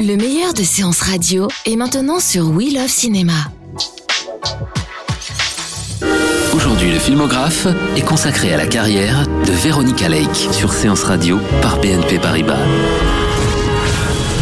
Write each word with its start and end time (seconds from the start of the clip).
Le 0.00 0.16
meilleur 0.16 0.52
de 0.52 0.62
séances 0.62 1.00
radio 1.00 1.48
est 1.64 1.76
maintenant 1.76 2.20
sur 2.20 2.50
We 2.50 2.74
Love 2.74 2.88
Cinéma. 2.88 3.32
Aujourd'hui, 6.54 6.90
le 6.92 6.98
filmographe 6.98 7.66
est 7.96 8.02
consacré 8.04 8.52
à 8.52 8.56
la 8.56 8.66
carrière 8.66 9.26
de 9.26 9.52
Véronica 9.52 10.08
Lake 10.08 10.36
sur 10.52 10.72
Séance 10.72 11.04
Radio 11.04 11.38
par 11.62 11.80
BNP 11.80 12.18
Paribas. 12.18 12.58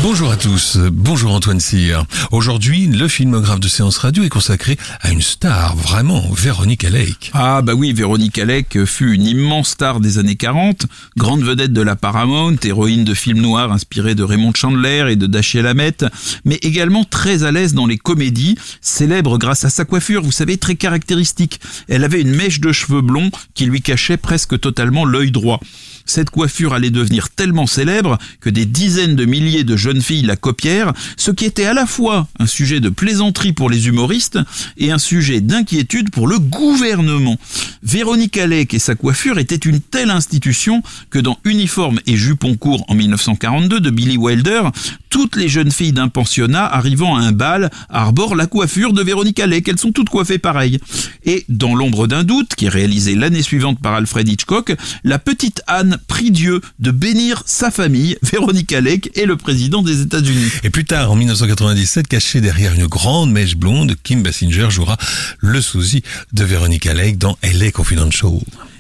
Bonjour 0.07 0.31
à 0.31 0.37
tous, 0.37 0.77
bonjour 0.93 1.33
Antoine 1.33 1.61
Cyr. 1.61 2.05
Aujourd'hui, 2.31 2.89
le 2.89 3.09
filmographe 3.09 3.59
de 3.59 3.69
séance 3.69 3.97
radio 3.97 4.23
est 4.23 4.29
consacré 4.29 4.77
à 5.01 5.11
une 5.11 5.23
star, 5.23 5.75
vraiment, 5.77 6.31
Véronica 6.31 6.91
Lake. 6.91 7.31
Ah 7.33 7.63
bah 7.63 7.73
oui, 7.73 7.95
Véronica 7.95 8.45
Lake 8.45 8.85
fut 8.85 9.15
une 9.15 9.25
immense 9.25 9.71
star 9.71 10.01
des 10.01 10.19
années 10.19 10.37
40, 10.37 10.85
grande 11.17 11.43
vedette 11.43 11.73
de 11.73 11.81
la 11.81 11.97
Paramount, 11.97 12.55
héroïne 12.63 13.05
de 13.05 13.15
films 13.15 13.41
noirs 13.41 13.73
inspirés 13.73 14.15
de 14.15 14.23
Raymond 14.23 14.53
Chandler 14.55 15.07
et 15.09 15.17
de 15.17 15.27
Dashiell 15.27 15.67
Hammett, 15.67 16.05
mais 16.45 16.57
également 16.57 17.05
très 17.05 17.45
à 17.45 17.51
l'aise 17.51 17.73
dans 17.73 17.87
les 17.87 17.97
comédies, 17.97 18.59
célèbre 18.83 19.39
grâce 19.39 19.65
à 19.65 19.71
sa 19.71 19.87
coiffure, 19.87 20.23
vous 20.23 20.33
savez, 20.33 20.59
très 20.59 20.75
caractéristique. 20.75 21.61
Elle 21.89 22.05
avait 22.05 22.21
une 22.21 22.37
mèche 22.37 22.61
de 22.61 22.73
cheveux 22.73 23.01
blonds 23.01 23.31
qui 23.55 23.65
lui 23.65 23.81
cachait 23.81 24.19
presque 24.19 24.61
totalement 24.61 25.07
l'œil 25.07 25.31
droit. 25.31 25.61
Cette 26.07 26.31
coiffure 26.31 26.75
allait 26.75 26.91
devenir 26.91 27.31
tellement 27.31 27.67
célèbre 27.67 28.19
que 28.41 28.51
des 28.51 28.67
dizaines 28.67 29.17
de 29.17 29.25
milliers 29.25 29.65
de 29.65 29.77
jeunes 29.77 30.03
filles 30.03 30.23
la 30.23 30.37
copièrent, 30.37 30.93
ce 31.17 31.31
qui 31.31 31.45
était 31.45 31.65
à 31.65 31.75
la 31.75 31.87
fois 31.87 32.29
un 32.39 32.47
sujet 32.47 32.81
de 32.81 32.89
plaisanterie 32.89 33.53
pour 33.53 33.71
les 33.71 33.89
humoristes 33.89 34.39
et 34.77 34.91
un 34.91 34.99
sujet 34.99 35.41
d'inquiétude 35.41 36.11
pour 36.11 36.27
le 36.27 36.39
gouvernement. 36.39 37.39
Véronique 37.83 38.37
Alec 38.37 38.75
et 38.75 38.79
sa 38.79 38.95
coiffure 38.95 39.39
étaient 39.39 39.57
une 39.57 39.81
telle 39.81 40.11
institution 40.11 40.83
que 41.11 41.19
dans 41.19 41.39
Uniforme 41.45 42.01
et 42.07 42.17
jupon 42.17 42.57
court 42.57 42.85
en 42.89 42.95
1942 42.95 43.81
de 43.81 43.91
Billy 43.91 44.17
Wilder, 44.17 44.63
toutes 45.15 45.37
les 45.37 45.49
jeunes 45.49 45.71
filles 45.71 45.93
d'un 45.93 46.09
pensionnat 46.09 46.67
arrivant 46.67 47.15
à 47.15 47.21
un 47.21 47.31
bal 47.31 47.71
arborent 47.89 48.35
la 48.35 48.49
coiffure 48.49 48.93
de 48.93 49.01
Véronique 49.01 49.39
Alec. 49.39 49.69
Elles 49.69 49.79
sont 49.79 49.93
toutes 49.93 50.09
coiffées 50.09 50.39
pareil. 50.39 50.81
Et 51.25 51.45
dans 51.49 51.77
L'ombre 51.77 52.09
d'un 52.09 52.25
doute, 52.25 52.57
qui 52.57 52.67
est 52.67 52.69
réalisé 52.69 53.15
l'année 53.15 53.43
suivante 53.43 53.79
par 53.81 53.95
Alfred 53.95 54.29
Hitchcock, 54.29 54.75
la 55.05 55.21
petite 55.21 55.63
Anne 55.69 55.99
prie 56.09 56.33
Dieu 56.33 56.61
de 56.81 56.91
bénir 56.91 57.45
sa 57.47 57.71
famille, 57.71 58.19
Véronique 58.25 58.73
Alec 58.73 59.13
et 59.15 59.25
le 59.25 59.37
président 59.37 59.83
des 59.83 60.01
États-Unis. 60.01 60.51
Et 60.65 60.71
plus 60.71 60.85
tard, 60.85 61.13
en 61.13 61.15
1997, 61.15 62.09
caché 62.09 62.41
derrière 62.41 62.75
une 62.75 62.87
grande 62.87 63.31
mèche 63.31 63.55
blonde, 63.55 63.95
Kim 64.03 64.21
Basinger 64.21 64.71
jouera 64.71 64.97
le 65.39 65.61
sosie 65.61 66.03
de 66.33 66.43
Véronica 66.43 66.93
Lake 66.93 67.19
dans 67.19 67.39
LA 67.45 67.71
Confidential. 67.71 68.33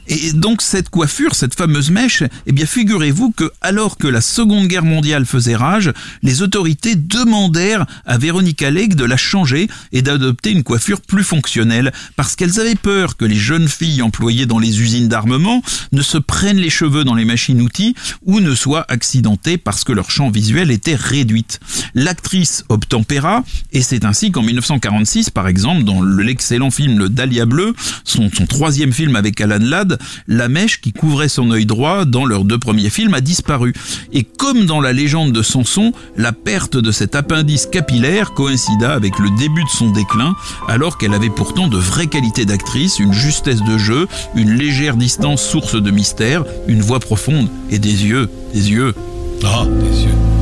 Et 0.07 0.33
donc 0.33 0.61
cette 0.61 0.91
coiffure, 0.91 1.35
cette 1.35 1.55
fameuse 1.55 1.91
mèche, 1.91 2.23
eh 2.47 2.53
bien 2.53 2.67
figurez-vous 2.67 3.31
que 3.31 3.51
alors 3.61 3.97
que 3.97 4.07
la 4.07 4.21
Seconde 4.21 4.69
Guerre 4.69 4.85
mondiale 4.85 5.25
faisait 5.25 5.57
rage, 5.57 5.93
les 6.23 6.43
autorités 6.43 6.95
demandèrent 6.95 7.87
à 8.05 8.19
Véronica 8.19 8.71
Lake 8.71 8.97
de 8.97 9.05
la 9.05 9.17
changer 9.17 9.69
et 9.93 10.03
d'adopter 10.03 10.51
une 10.51 10.63
coiffure 10.63 11.01
plus 11.01 11.25
fonctionnelle 11.25 11.93
parce 12.17 12.37
qu'elles 12.37 12.61
avaient 12.61 12.75
peur 12.75 13.17
que 13.17 13.25
les 13.25 13.35
jeunes 13.37 13.69
filles 13.69 14.03
employées 14.03 14.47
dans 14.47 14.59
les 14.59 14.83
usines 14.83 15.09
d'armement 15.09 15.63
ne 15.93 16.03
se 16.03 16.19
prennent 16.19 16.59
les 16.59 16.71
cheveux 16.71 17.05
dans 17.05 17.15
les 17.15 17.25
machines-outils 17.25 17.95
ou 18.27 18.41
ne 18.41 18.55
soient 18.55 18.85
accidentées 18.89 19.57
parce 19.57 19.85
que 19.85 19.93
leur 19.93 20.11
champ 20.11 20.31
visuel 20.31 20.71
était 20.71 20.97
réduit. 20.97 21.47
L'actrice 21.95 22.65
obtempéra 22.69 23.43
et 23.73 23.83
c'est 23.83 24.05
ainsi 24.05 24.31
qu'en 24.31 24.43
1946 24.43 25.31
par 25.31 25.49
exemple 25.49 25.85
dans 25.85 26.03
l'excellent 26.03 26.71
film 26.71 26.99
Le 26.99 27.09
Dahlia 27.09 27.47
Bleu, 27.47 27.75
son 28.05 28.29
troisième 28.47 28.93
film 28.93 29.17
avec 29.17 29.41
Alan 29.41 29.59
Ladd, 29.61 29.94
la 30.29 30.49
mèche 30.49 30.81
qui 30.81 30.93
couvrait 30.93 31.29
son 31.29 31.51
œil 31.51 31.67
droit 31.67 32.05
dans 32.05 32.25
leurs 32.25 32.45
deux 32.45 32.59
premiers 32.59 32.91
films 32.91 33.15
a 33.15 33.21
disparu. 33.21 33.73
Et 34.13 34.23
comme 34.23 34.67
dans 34.67 34.81
la 34.81 34.93
légende 34.93 35.33
de 35.33 35.43
Samson, 35.43 35.93
la 36.17 36.33
perte 36.33 36.77
de 36.77 36.93
cet 36.93 37.15
appendice 37.15 37.67
capillaire 37.67 38.33
coïncida 38.33 38.93
avec 38.93 39.19
le 39.19 39.31
début 39.39 39.65
de 39.65 39.69
son 39.69 39.91
déclin, 39.91 40.35
alors 40.69 40.99
qu'elle 40.99 41.15
avait 41.15 41.31
pourtant 41.31 41.69
de 41.69 41.79
vraies 41.79 42.07
qualités 42.07 42.45
d'actrice, 42.45 42.99
une 42.99 43.13
justesse 43.13 43.63
de 43.63 43.79
jeu, 43.79 44.07
une 44.35 44.53
légère 44.53 44.97
distance 44.97 45.43
source 45.43 45.81
de 45.81 45.91
mystère, 45.91 46.45
une 46.67 46.81
voix 46.81 47.01
profonde 47.01 47.49
et 47.71 47.79
des 47.79 48.07
yeux, 48.07 48.29
des 48.53 48.71
yeux. 48.71 48.95
Ah, 49.45 49.65
des 49.67 50.05
yeux. 50.05 50.34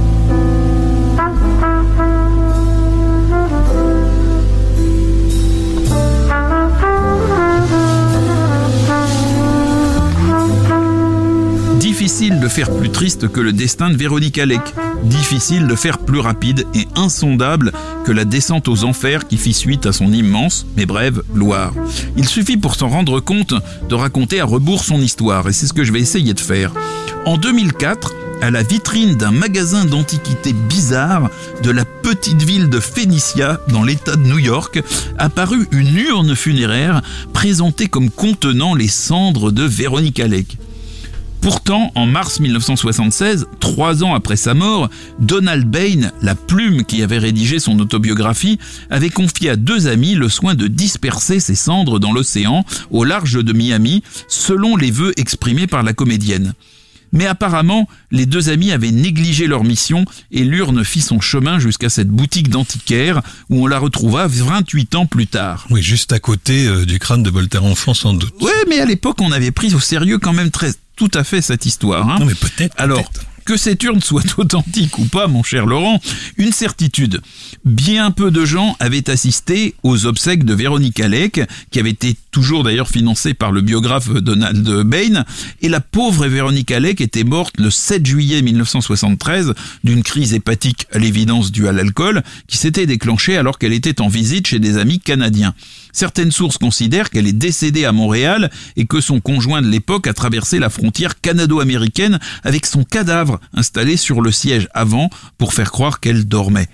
Difficile 12.02 12.40
de 12.40 12.48
faire 12.48 12.68
plus 12.76 12.90
triste 12.90 13.28
que 13.28 13.38
le 13.38 13.52
destin 13.52 13.88
de 13.88 13.96
Véronique 13.96 14.36
Alec. 14.36 14.60
Difficile 15.04 15.68
de 15.68 15.76
faire 15.76 15.98
plus 15.98 16.18
rapide 16.18 16.66
et 16.74 16.88
insondable 16.96 17.70
que 18.04 18.10
la 18.10 18.24
descente 18.24 18.66
aux 18.66 18.82
enfers 18.82 19.28
qui 19.28 19.36
fit 19.36 19.52
suite 19.52 19.86
à 19.86 19.92
son 19.92 20.12
immense, 20.12 20.66
mais 20.76 20.84
brève, 20.84 21.22
gloire. 21.32 21.72
Il 22.16 22.26
suffit 22.26 22.56
pour 22.56 22.74
s'en 22.74 22.88
rendre 22.88 23.20
compte 23.20 23.54
de 23.88 23.94
raconter 23.94 24.40
à 24.40 24.44
rebours 24.44 24.82
son 24.82 25.00
histoire, 25.00 25.48
et 25.48 25.52
c'est 25.52 25.68
ce 25.68 25.72
que 25.72 25.84
je 25.84 25.92
vais 25.92 26.00
essayer 26.00 26.34
de 26.34 26.40
faire. 26.40 26.72
En 27.24 27.36
2004, 27.36 28.12
à 28.40 28.50
la 28.50 28.64
vitrine 28.64 29.14
d'un 29.14 29.30
magasin 29.30 29.84
d'antiquités 29.84 30.54
bizarre 30.54 31.30
de 31.62 31.70
la 31.70 31.84
petite 31.84 32.42
ville 32.42 32.68
de 32.68 32.80
Phénicia, 32.80 33.60
dans 33.68 33.84
l'État 33.84 34.16
de 34.16 34.26
New 34.26 34.40
York, 34.40 34.82
apparut 35.18 35.68
une 35.70 35.96
urne 35.96 36.34
funéraire 36.34 37.00
présentée 37.32 37.86
comme 37.86 38.10
contenant 38.10 38.74
les 38.74 38.88
cendres 38.88 39.52
de 39.52 39.62
Véronique 39.62 40.18
Alec. 40.18 40.58
Pourtant, 41.42 41.90
en 41.96 42.06
mars 42.06 42.38
1976, 42.38 43.48
trois 43.58 44.04
ans 44.04 44.14
après 44.14 44.36
sa 44.36 44.54
mort, 44.54 44.88
Donald 45.18 45.66
Bain, 45.68 46.12
la 46.22 46.36
plume 46.36 46.84
qui 46.84 47.02
avait 47.02 47.18
rédigé 47.18 47.58
son 47.58 47.80
autobiographie, 47.80 48.60
avait 48.90 49.10
confié 49.10 49.50
à 49.50 49.56
deux 49.56 49.88
amis 49.88 50.14
le 50.14 50.28
soin 50.28 50.54
de 50.54 50.68
disperser 50.68 51.40
ses 51.40 51.56
cendres 51.56 51.98
dans 51.98 52.12
l'océan 52.12 52.64
au 52.92 53.02
large 53.02 53.42
de 53.44 53.52
Miami, 53.52 54.04
selon 54.28 54.76
les 54.76 54.92
vœux 54.92 55.12
exprimés 55.16 55.66
par 55.66 55.82
la 55.82 55.92
comédienne. 55.92 56.54
Mais 57.12 57.26
apparemment, 57.26 57.88
les 58.12 58.24
deux 58.24 58.48
amis 58.48 58.70
avaient 58.70 58.92
négligé 58.92 59.48
leur 59.48 59.64
mission 59.64 60.04
et 60.30 60.44
l'urne 60.44 60.84
fit 60.84 61.02
son 61.02 61.20
chemin 61.20 61.58
jusqu'à 61.58 61.90
cette 61.90 62.08
boutique 62.08 62.50
d'antiquaire 62.50 63.20
où 63.50 63.64
on 63.64 63.66
la 63.66 63.80
retrouva 63.80 64.28
28 64.28 64.94
ans 64.94 65.06
plus 65.06 65.26
tard. 65.26 65.66
Oui, 65.70 65.82
juste 65.82 66.12
à 66.12 66.20
côté 66.20 66.66
euh, 66.66 66.86
du 66.86 66.98
crâne 67.00 67.22
de 67.22 67.30
Voltaire 67.30 67.64
enfant 67.64 67.94
sans 67.94 68.14
doute. 68.14 68.32
Ouais, 68.40 68.50
mais 68.68 68.78
à 68.78 68.86
l'époque, 68.86 69.20
on 69.20 69.32
avait 69.32 69.50
pris 69.50 69.74
au 69.74 69.80
sérieux 69.80 70.18
quand 70.18 70.32
même 70.32 70.50
très 70.50 70.70
tout 71.02 71.18
à 71.18 71.24
fait 71.24 71.42
cette 71.42 71.66
histoire. 71.66 72.08
Hein. 72.08 72.18
Non 72.20 72.26
mais 72.26 72.34
peut-être. 72.34 72.76
Alors, 72.78 73.02
que 73.44 73.56
cette 73.56 73.82
urne 73.82 74.00
soit 74.00 74.22
authentique 74.38 75.00
ou 75.00 75.04
pas, 75.06 75.26
mon 75.26 75.42
cher 75.42 75.66
Laurent, 75.66 76.00
une 76.36 76.52
certitude. 76.52 77.20
Bien 77.64 78.12
peu 78.12 78.30
de 78.30 78.44
gens 78.44 78.76
avaient 78.78 79.10
assisté 79.10 79.74
aux 79.82 80.06
obsèques 80.06 80.44
de 80.44 80.54
Véronique 80.54 81.00
Alec, 81.00 81.40
qui 81.72 81.80
avait 81.80 81.90
été 81.90 82.16
toujours 82.30 82.62
d'ailleurs 82.62 82.88
financée 82.88 83.34
par 83.34 83.50
le 83.50 83.62
biographe 83.62 84.10
Donald 84.10 84.64
Bain, 84.84 85.24
et 85.60 85.68
la 85.68 85.80
pauvre 85.80 86.28
Véronique 86.28 86.70
Alec 86.70 87.00
était 87.00 87.24
morte 87.24 87.58
le 87.58 87.70
7 87.70 88.06
juillet 88.06 88.42
1973 88.42 89.54
d'une 89.82 90.04
crise 90.04 90.34
hépatique 90.34 90.86
à 90.92 90.98
l'évidence 90.98 91.50
due 91.50 91.66
à 91.66 91.72
l'alcool, 91.72 92.22
qui 92.46 92.58
s'était 92.58 92.86
déclenchée 92.86 93.36
alors 93.36 93.58
qu'elle 93.58 93.72
était 93.72 94.00
en 94.00 94.06
visite 94.06 94.46
chez 94.46 94.60
des 94.60 94.78
amis 94.78 95.00
canadiens. 95.00 95.52
Certaines 95.92 96.32
sources 96.32 96.58
considèrent 96.58 97.10
qu'elle 97.10 97.26
est 97.26 97.32
décédée 97.32 97.84
à 97.84 97.92
Montréal 97.92 98.50
et 98.76 98.86
que 98.86 99.00
son 99.00 99.20
conjoint 99.20 99.62
de 99.62 99.68
l'époque 99.68 100.06
a 100.06 100.14
traversé 100.14 100.58
la 100.58 100.70
frontière 100.70 101.20
canado-américaine 101.20 102.18
avec 102.44 102.66
son 102.66 102.84
cadavre 102.84 103.40
installé 103.54 103.96
sur 103.96 104.20
le 104.20 104.32
siège 104.32 104.68
avant 104.74 105.10
pour 105.38 105.54
faire 105.54 105.70
croire 105.70 106.00
qu'elle 106.00 106.24
dormait. 106.24 106.68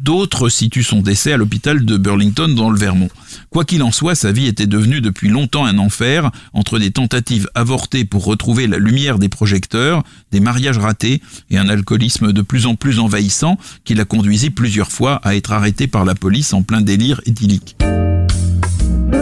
D'autres 0.00 0.48
situent 0.48 0.84
son 0.84 1.00
décès 1.00 1.32
à 1.32 1.36
l'hôpital 1.36 1.84
de 1.84 1.96
Burlington 1.96 2.48
dans 2.54 2.70
le 2.70 2.78
Vermont. 2.78 3.08
Quoi 3.50 3.64
qu'il 3.64 3.82
en 3.82 3.90
soit, 3.90 4.14
sa 4.14 4.32
vie 4.32 4.46
était 4.46 4.66
devenue 4.66 5.00
depuis 5.00 5.28
longtemps 5.28 5.66
un 5.66 5.78
enfer, 5.78 6.30
entre 6.52 6.78
des 6.78 6.92
tentatives 6.92 7.48
avortées 7.54 8.04
pour 8.04 8.24
retrouver 8.24 8.66
la 8.66 8.78
lumière 8.78 9.18
des 9.18 9.28
projecteurs, 9.28 10.04
des 10.30 10.40
mariages 10.40 10.78
ratés 10.78 11.20
et 11.50 11.58
un 11.58 11.68
alcoolisme 11.68 12.32
de 12.32 12.42
plus 12.42 12.66
en 12.66 12.76
plus 12.76 13.00
envahissant 13.00 13.58
qui 13.84 13.94
la 13.94 14.04
conduisit 14.04 14.50
plusieurs 14.50 14.92
fois 14.92 15.16
à 15.24 15.34
être 15.34 15.52
arrêtée 15.52 15.88
par 15.88 16.04
la 16.04 16.14
police 16.14 16.52
en 16.52 16.62
plein 16.62 16.80
délire 16.80 17.20
éthylique. 17.26 17.76
You. 18.88 19.18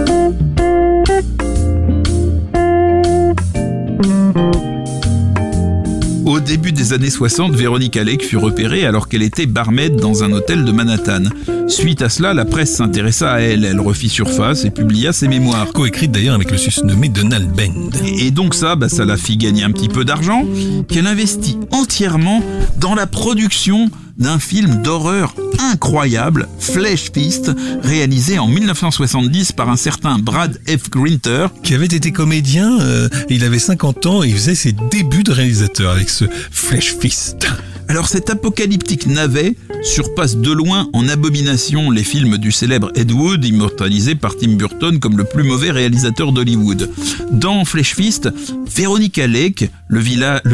début 6.46 6.70
des 6.70 6.92
années 6.92 7.10
60, 7.10 7.54
Véronique 7.54 7.96
Alec 7.96 8.24
fut 8.24 8.36
repérée 8.36 8.86
alors 8.86 9.08
qu'elle 9.08 9.22
était 9.22 9.46
barmaid 9.46 9.96
dans 9.96 10.22
un 10.22 10.32
hôtel 10.32 10.64
de 10.64 10.70
Manhattan. 10.70 11.24
Suite 11.66 12.02
à 12.02 12.08
cela, 12.08 12.34
la 12.34 12.44
presse 12.44 12.76
s'intéressa 12.76 13.32
à 13.32 13.40
elle. 13.40 13.64
Elle 13.64 13.80
refit 13.80 14.08
surface 14.08 14.64
et 14.64 14.70
publia 14.70 15.12
ses 15.12 15.26
mémoires. 15.26 15.72
Coécrite 15.72 16.12
d'ailleurs 16.12 16.36
avec 16.36 16.52
le 16.52 16.56
susnommé 16.56 17.08
Donald 17.08 17.50
Bend. 17.50 17.90
Et 18.04 18.30
donc 18.30 18.54
ça, 18.54 18.76
bah, 18.76 18.88
ça 18.88 19.04
la 19.04 19.16
fit 19.16 19.36
gagner 19.36 19.64
un 19.64 19.72
petit 19.72 19.88
peu 19.88 20.04
d'argent 20.04 20.44
qu'elle 20.88 21.08
investit 21.08 21.58
entièrement 21.72 22.42
dans 22.78 22.94
la 22.94 23.06
production 23.06 23.90
d'un 24.18 24.38
film 24.38 24.82
d'horreur 24.82 25.34
incroyable, 25.58 26.48
Flesh 26.58 27.10
Fist, 27.12 27.50
réalisé 27.82 28.38
en 28.38 28.46
1970 28.46 29.52
par 29.52 29.68
un 29.68 29.76
certain 29.76 30.18
Brad 30.18 30.60
F. 30.66 30.90
Grinter. 30.90 31.48
Qui 31.62 31.74
avait 31.74 31.86
été 31.86 32.12
comédien, 32.12 32.80
euh, 32.80 33.08
il 33.28 33.44
avait 33.44 33.58
50 33.58 34.06
ans 34.06 34.22
et 34.22 34.28
il 34.28 34.34
faisait 34.34 34.54
ses 34.54 34.72
débuts 34.72 35.24
de 35.24 35.32
réalisateur 35.32 35.92
avec 35.92 36.08
ce 36.08 36.24
Flesh 36.50 36.96
Fist. 36.98 37.46
Alors 37.88 38.08
cet 38.08 38.30
apocalyptique 38.30 39.06
navet 39.06 39.54
surpasse 39.82 40.36
de 40.36 40.50
loin 40.50 40.88
en 40.92 41.08
abomination 41.08 41.90
les 41.90 42.02
films 42.02 42.36
du 42.36 42.50
célèbre 42.50 42.90
Ed 42.96 43.12
Wood, 43.12 43.44
immortalisé 43.44 44.16
par 44.16 44.36
Tim 44.36 44.54
Burton 44.54 44.98
comme 44.98 45.16
le 45.16 45.24
plus 45.24 45.44
mauvais 45.44 45.70
réalisateur 45.70 46.32
d'Hollywood. 46.32 46.90
Dans 47.30 47.64
Flesh 47.64 47.94
Fist, 47.94 48.28
Veronica 48.66 49.26
Lake, 49.28 49.70
le, 49.88 50.00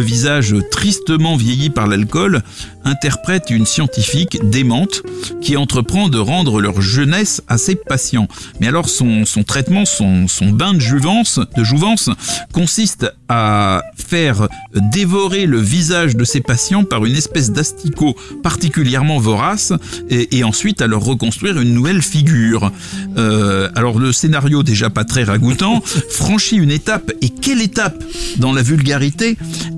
visage 0.03 0.55
tristement 0.71 1.37
vieilli 1.37 1.71
par 1.71 1.87
l'alcool, 1.87 2.43
interprète 2.85 3.51
une 3.51 3.67
scientifique 3.67 4.39
démente 4.51 5.03
qui 5.41 5.57
entreprend 5.57 6.09
de 6.09 6.19
rendre 6.19 6.61
leur 6.61 6.81
jeunesse 6.81 7.43
à 7.49 7.59
ses 7.59 7.77
patients. 7.77 8.29
Mais 8.61 8.69
alors 8.69 8.89
son, 8.89 9.25
traitement, 9.47 9.85
son, 9.85 10.29
son 10.29 10.51
bain 10.51 10.75
de 10.75 10.81
jouvence, 10.81 11.41
de 11.57 11.65
jouvence 11.65 12.11
consiste 12.53 13.11
à 13.29 13.83
faire 13.95 14.49
dévorer 14.75 15.47
le 15.47 15.59
visage 15.59 16.17
de 16.17 16.25
ses 16.25 16.41
patients 16.41 16.85
par 16.85 17.05
une 17.05 17.17
espèce 17.17 17.51
d'asticot 17.51 18.15
particulièrement 18.43 19.19
vorace 19.19 19.73
et, 20.11 20.45
ensuite 20.45 20.83
à 20.83 20.87
leur 20.87 21.03
reconstruire 21.03 21.61
une 21.61 21.73
nouvelle 21.73 22.03
figure. 22.03 22.73
Euh, 23.17 23.71
alors 23.75 23.99
le 23.99 24.13
scénario 24.13 24.63
déjà 24.63 24.91
pas 24.91 25.05
très 25.05 25.25
ragoûtant 25.25 25.81
franchit 26.11 26.57
une 26.57 26.71
étape 26.71 27.13
et 27.21 27.29
quelle 27.29 27.63
étape? 27.63 28.03
Dans 28.39 28.53
la 28.53 28.63
vulgarité 28.63 29.22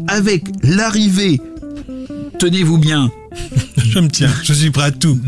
avec 0.09 0.45
l'arrivée, 0.63 1.41
tenez-vous 2.39 2.79
bien, 2.79 3.11
je 3.95 4.01
me 4.01 4.09
tiens, 4.09 4.31
je 4.43 4.53
suis 4.53 4.71
prêt 4.71 4.87
à 4.87 4.91
tout. 4.91 5.19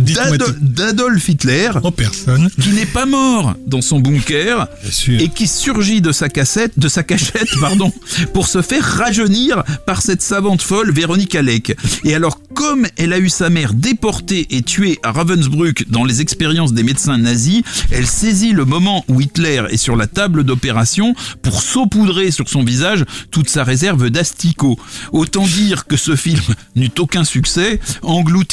D'Adolf 0.60 1.28
Hitler, 1.28 1.70
en 1.84 1.92
personne, 1.92 2.50
qui 2.60 2.70
n'est 2.70 2.86
pas 2.86 3.06
mort 3.06 3.54
dans 3.64 3.80
son 3.80 4.00
bunker 4.00 4.66
et 5.08 5.28
qui 5.28 5.46
surgit 5.46 6.00
de 6.00 6.10
sa 6.10 6.28
cassette, 6.28 6.76
de 6.76 6.88
sa 6.88 7.04
cachette, 7.04 7.48
pardon, 7.60 7.92
pour 8.32 8.48
se 8.48 8.62
faire 8.62 8.82
rajeunir 8.82 9.62
par 9.86 10.02
cette 10.02 10.20
savante 10.20 10.62
folle 10.62 10.90
Véronique 10.90 11.36
Alec. 11.36 11.76
Et 12.02 12.14
alors, 12.16 12.40
comme 12.54 12.86
elle 12.96 13.12
a 13.12 13.18
eu 13.18 13.28
sa 13.28 13.50
mère 13.50 13.72
déportée 13.72 14.48
et 14.50 14.62
tuée 14.62 14.98
à 15.04 15.12
Ravensbrück 15.12 15.88
dans 15.88 16.04
les 16.04 16.20
expériences 16.20 16.72
des 16.72 16.82
médecins 16.82 17.18
nazis, 17.18 17.62
elle 17.92 18.06
saisit 18.06 18.52
le 18.52 18.64
moment 18.64 19.04
où 19.06 19.20
Hitler 19.20 19.62
est 19.70 19.76
sur 19.76 19.94
la 19.94 20.08
table 20.08 20.42
d'opération 20.42 21.14
pour 21.42 21.62
saupoudrer 21.62 22.32
sur 22.32 22.48
son 22.48 22.64
visage 22.64 23.04
toute 23.30 23.48
sa 23.48 23.62
réserve 23.62 24.10
d'asticots. 24.10 24.78
Autant 25.12 25.46
dire 25.46 25.86
que 25.86 25.96
ce 25.96 26.16
film 26.16 26.42
n'eut 26.74 26.90
aucun 26.98 27.22
succès, 27.22 27.78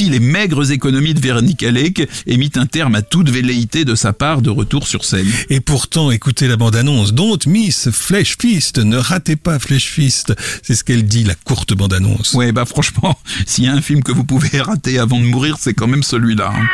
les 0.10 0.20
maigres 0.20 0.72
économies 0.72 1.14
de 1.14 1.20
Véronique 1.20 1.64
Alec 1.64 2.08
et 2.26 2.38
mit 2.38 2.52
un 2.56 2.66
terme 2.66 2.96
à 2.96 3.02
toute 3.02 3.30
velléité 3.30 3.86
de 3.86 3.96
sa 3.96 4.14
part 4.14 4.42
de 4.42 4.50
retour 4.50 4.88
sur 4.88 5.06
scène. 5.06 5.28
Et 5.50 5.60
pourtant, 5.60 6.12
écoutez 6.12 6.48
la 6.48 6.58
bande-annonce. 6.58 7.14
Don't 7.14 7.40
miss 7.48 7.90
Flesh 7.92 8.38
Fist. 8.40 8.78
Ne 8.78 8.98
ratez 8.98 9.36
pas 9.36 9.60
Flesh 9.60 9.90
Fist. 9.90 10.34
C'est 10.62 10.76
ce 10.76 10.84
qu'elle 10.84 11.06
dit, 11.06 11.24
la 11.24 11.36
courte 11.36 11.74
bande-annonce. 11.74 12.34
Ouais, 12.34 12.52
bah 12.52 12.66
franchement, 12.66 13.18
s'il 13.46 13.66
y 13.66 13.68
a 13.68 13.74
un 13.74 13.82
film 13.82 14.04
que 14.04 14.12
vous 14.12 14.24
pouvez 14.24 14.62
rater 14.62 15.00
avant 15.00 15.20
de 15.20 15.26
mourir, 15.26 15.58
c'est 15.60 15.74
quand 15.74 15.88
même 15.88 16.04
celui-là. 16.04 16.52
Hein. 16.56 16.66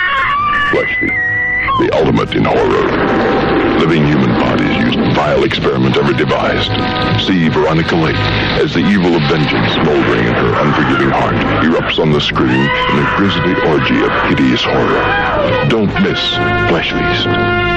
Flesh 0.71 0.99
Fist, 0.99 1.13
the 1.79 1.95
ultimate 1.95 2.35
in 2.35 2.45
horror. 2.45 3.48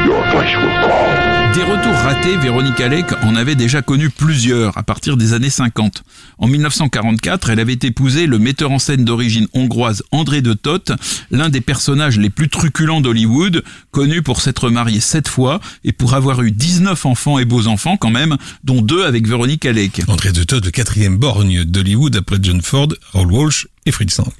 Veronica 0.04 1.18
Lake. 1.18 1.52
Des 1.54 1.62
retours 1.62 1.92
ratés, 1.92 2.36
Véronique 2.38 2.80
Alec 2.80 3.06
en 3.24 3.36
avait 3.36 3.54
déjà 3.54 3.82
connu 3.82 4.08
plusieurs 4.08 4.78
à 4.78 4.82
partir 4.82 5.18
des 5.18 5.34
années 5.34 5.50
50. 5.50 6.02
En 6.38 6.46
1944, 6.46 7.50
elle 7.50 7.60
avait 7.60 7.78
épousé 7.82 8.26
le 8.26 8.38
metteur 8.38 8.70
en 8.70 8.78
scène 8.78 9.04
d'origine 9.04 9.46
hongroise 9.52 10.02
André 10.12 10.40
de 10.40 10.54
Toth, 10.54 10.92
l'un 11.30 11.50
des 11.50 11.60
personnages 11.60 12.18
les 12.18 12.30
plus 12.30 12.48
truculents 12.48 13.02
d'Hollywood, 13.02 13.64
connu 13.90 14.22
pour 14.22 14.40
s'être 14.40 14.70
marié 14.70 15.00
sept 15.00 15.28
fois 15.28 15.60
et 15.84 15.91
pour 15.92 16.14
avoir 16.14 16.42
eu 16.42 16.50
19 16.50 17.06
enfants 17.06 17.38
et 17.38 17.44
beaux 17.44 17.66
enfants 17.66 17.96
quand 17.96 18.10
même, 18.10 18.36
dont 18.64 18.82
deux 18.82 19.04
avec 19.04 19.26
Véronique 19.26 19.66
Alec. 19.66 20.02
André 20.08 20.32
de 20.32 20.42
Toth, 20.44 20.64
le 20.64 20.70
quatrième 20.70 21.16
borgne 21.16 21.64
d'Hollywood 21.64 22.16
après 22.16 22.36
John 22.42 22.60
Ford, 22.62 22.88
Raoul 23.12 23.32
Walsh 23.32 23.68
et 23.86 23.92
Fritz 23.92 24.18
Lang. 24.18 24.32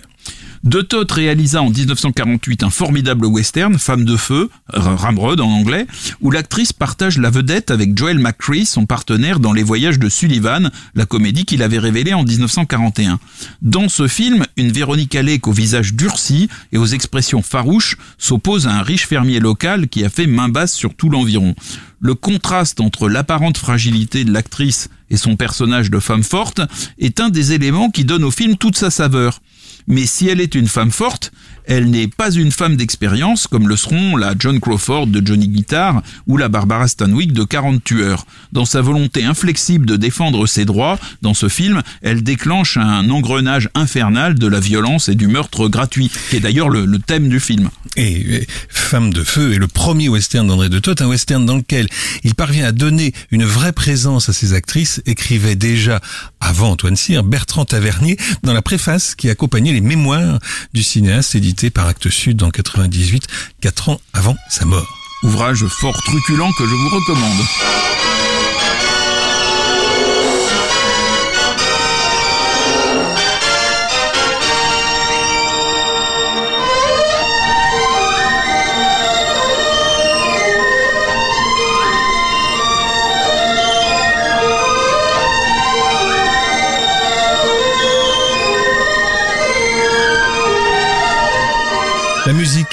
De 0.64 0.80
Toth 0.80 1.10
réalisa 1.10 1.60
en 1.60 1.70
1948 1.70 2.62
un 2.62 2.70
formidable 2.70 3.26
western, 3.26 3.80
Femme 3.80 4.04
de 4.04 4.16
feu, 4.16 4.48
Ramrod 4.68 5.40
en 5.40 5.48
anglais, 5.48 5.88
où 6.20 6.30
l'actrice 6.30 6.72
partage 6.72 7.18
la 7.18 7.30
vedette 7.30 7.72
avec 7.72 7.98
Joel 7.98 8.20
McCree, 8.20 8.64
son 8.64 8.86
partenaire 8.86 9.40
dans 9.40 9.52
Les 9.52 9.64
Voyages 9.64 9.98
de 9.98 10.08
Sullivan, 10.08 10.70
la 10.94 11.04
comédie 11.04 11.44
qu'il 11.46 11.64
avait 11.64 11.80
révélée 11.80 12.14
en 12.14 12.22
1941. 12.22 13.18
Dans 13.60 13.88
ce 13.88 14.06
film, 14.06 14.44
une 14.56 14.70
Véronique 14.70 15.16
Alec 15.16 15.48
au 15.48 15.52
visage 15.52 15.94
durci 15.94 16.48
et 16.70 16.78
aux 16.78 16.86
expressions 16.86 17.42
farouches 17.42 17.96
s'oppose 18.16 18.68
à 18.68 18.72
un 18.72 18.82
riche 18.82 19.08
fermier 19.08 19.40
local 19.40 19.88
qui 19.88 20.04
a 20.04 20.10
fait 20.10 20.28
main 20.28 20.48
basse 20.48 20.74
sur 20.74 20.94
tout 20.94 21.08
l'environ. 21.08 21.56
Le 21.98 22.14
contraste 22.14 22.80
entre 22.80 23.08
l'apparente 23.08 23.58
fragilité 23.58 24.24
de 24.24 24.32
l'actrice 24.32 24.90
et 25.10 25.16
son 25.16 25.34
personnage 25.34 25.90
de 25.90 25.98
femme 25.98 26.22
forte 26.22 26.60
est 26.98 27.20
un 27.20 27.30
des 27.30 27.52
éléments 27.52 27.90
qui 27.90 28.04
donne 28.04 28.22
au 28.22 28.30
film 28.30 28.56
toute 28.56 28.76
sa 28.76 28.90
saveur. 28.90 29.40
Mais 29.86 30.06
si 30.06 30.28
elle 30.28 30.40
est 30.40 30.54
une 30.54 30.68
femme 30.68 30.90
forte, 30.90 31.32
elle 31.66 31.90
n'est 31.90 32.08
pas 32.08 32.30
une 32.30 32.52
femme 32.52 32.76
d'expérience 32.76 33.46
comme 33.46 33.68
le 33.68 33.76
seront 33.76 34.16
la 34.16 34.34
John 34.38 34.60
Crawford 34.60 35.06
de 35.06 35.24
Johnny 35.24 35.48
Guitar 35.48 36.02
ou 36.26 36.36
la 36.36 36.48
Barbara 36.48 36.88
Stanwyck 36.88 37.32
de 37.32 37.44
40 37.44 37.82
tueurs. 37.82 38.26
Dans 38.52 38.64
sa 38.64 38.80
volonté 38.80 39.24
inflexible 39.24 39.86
de 39.86 39.96
défendre 39.96 40.46
ses 40.46 40.64
droits, 40.64 40.98
dans 41.22 41.34
ce 41.34 41.48
film, 41.48 41.82
elle 42.02 42.22
déclenche 42.22 42.76
un 42.76 43.08
engrenage 43.10 43.68
infernal 43.74 44.34
de 44.34 44.46
la 44.46 44.60
violence 44.60 45.08
et 45.08 45.14
du 45.14 45.26
meurtre 45.26 45.68
gratuit, 45.68 46.10
qui 46.30 46.36
est 46.36 46.40
d'ailleurs 46.40 46.68
le, 46.68 46.98
thème 46.98 47.28
du 47.28 47.40
film. 47.40 47.68
Et, 47.96 48.46
Femme 48.68 49.12
de 49.12 49.24
feu 49.24 49.54
est 49.54 49.58
le 49.58 49.68
premier 49.68 50.08
western 50.08 50.46
d'André 50.46 50.68
de 50.68 50.78
Toth, 50.78 51.00
un 51.00 51.08
western 51.08 51.46
dans 51.46 51.56
lequel 51.56 51.86
il 52.24 52.34
parvient 52.34 52.66
à 52.66 52.72
donner 52.72 53.14
une 53.30 53.44
vraie 53.44 53.72
présence 53.72 54.28
à 54.28 54.32
ses 54.32 54.52
actrices, 54.52 55.00
écrivait 55.06 55.54
déjà 55.54 56.00
avant 56.40 56.72
Antoine 56.72 56.96
Cyr, 56.96 57.24
Bertrand 57.24 57.64
Tavernier, 57.64 58.18
dans 58.42 58.52
la 58.52 58.60
préface 58.60 59.14
qui 59.14 59.30
accompagnait 59.30 59.72
les 59.72 59.80
mémoires 59.80 60.38
du 60.74 60.82
cinéaste 60.82 61.34
par 61.70 61.86
Actes 61.86 62.08
Sud 62.08 62.42
en 62.42 62.50
98, 62.50 63.26
quatre 63.60 63.88
ans 63.88 64.00
avant 64.12 64.36
sa 64.48 64.64
mort. 64.64 64.98
Ouvrage 65.22 65.64
fort 65.66 65.96
truculent 66.02 66.50
que 66.58 66.64
je 66.66 66.74
vous 66.74 66.88
recommande. 66.88 68.01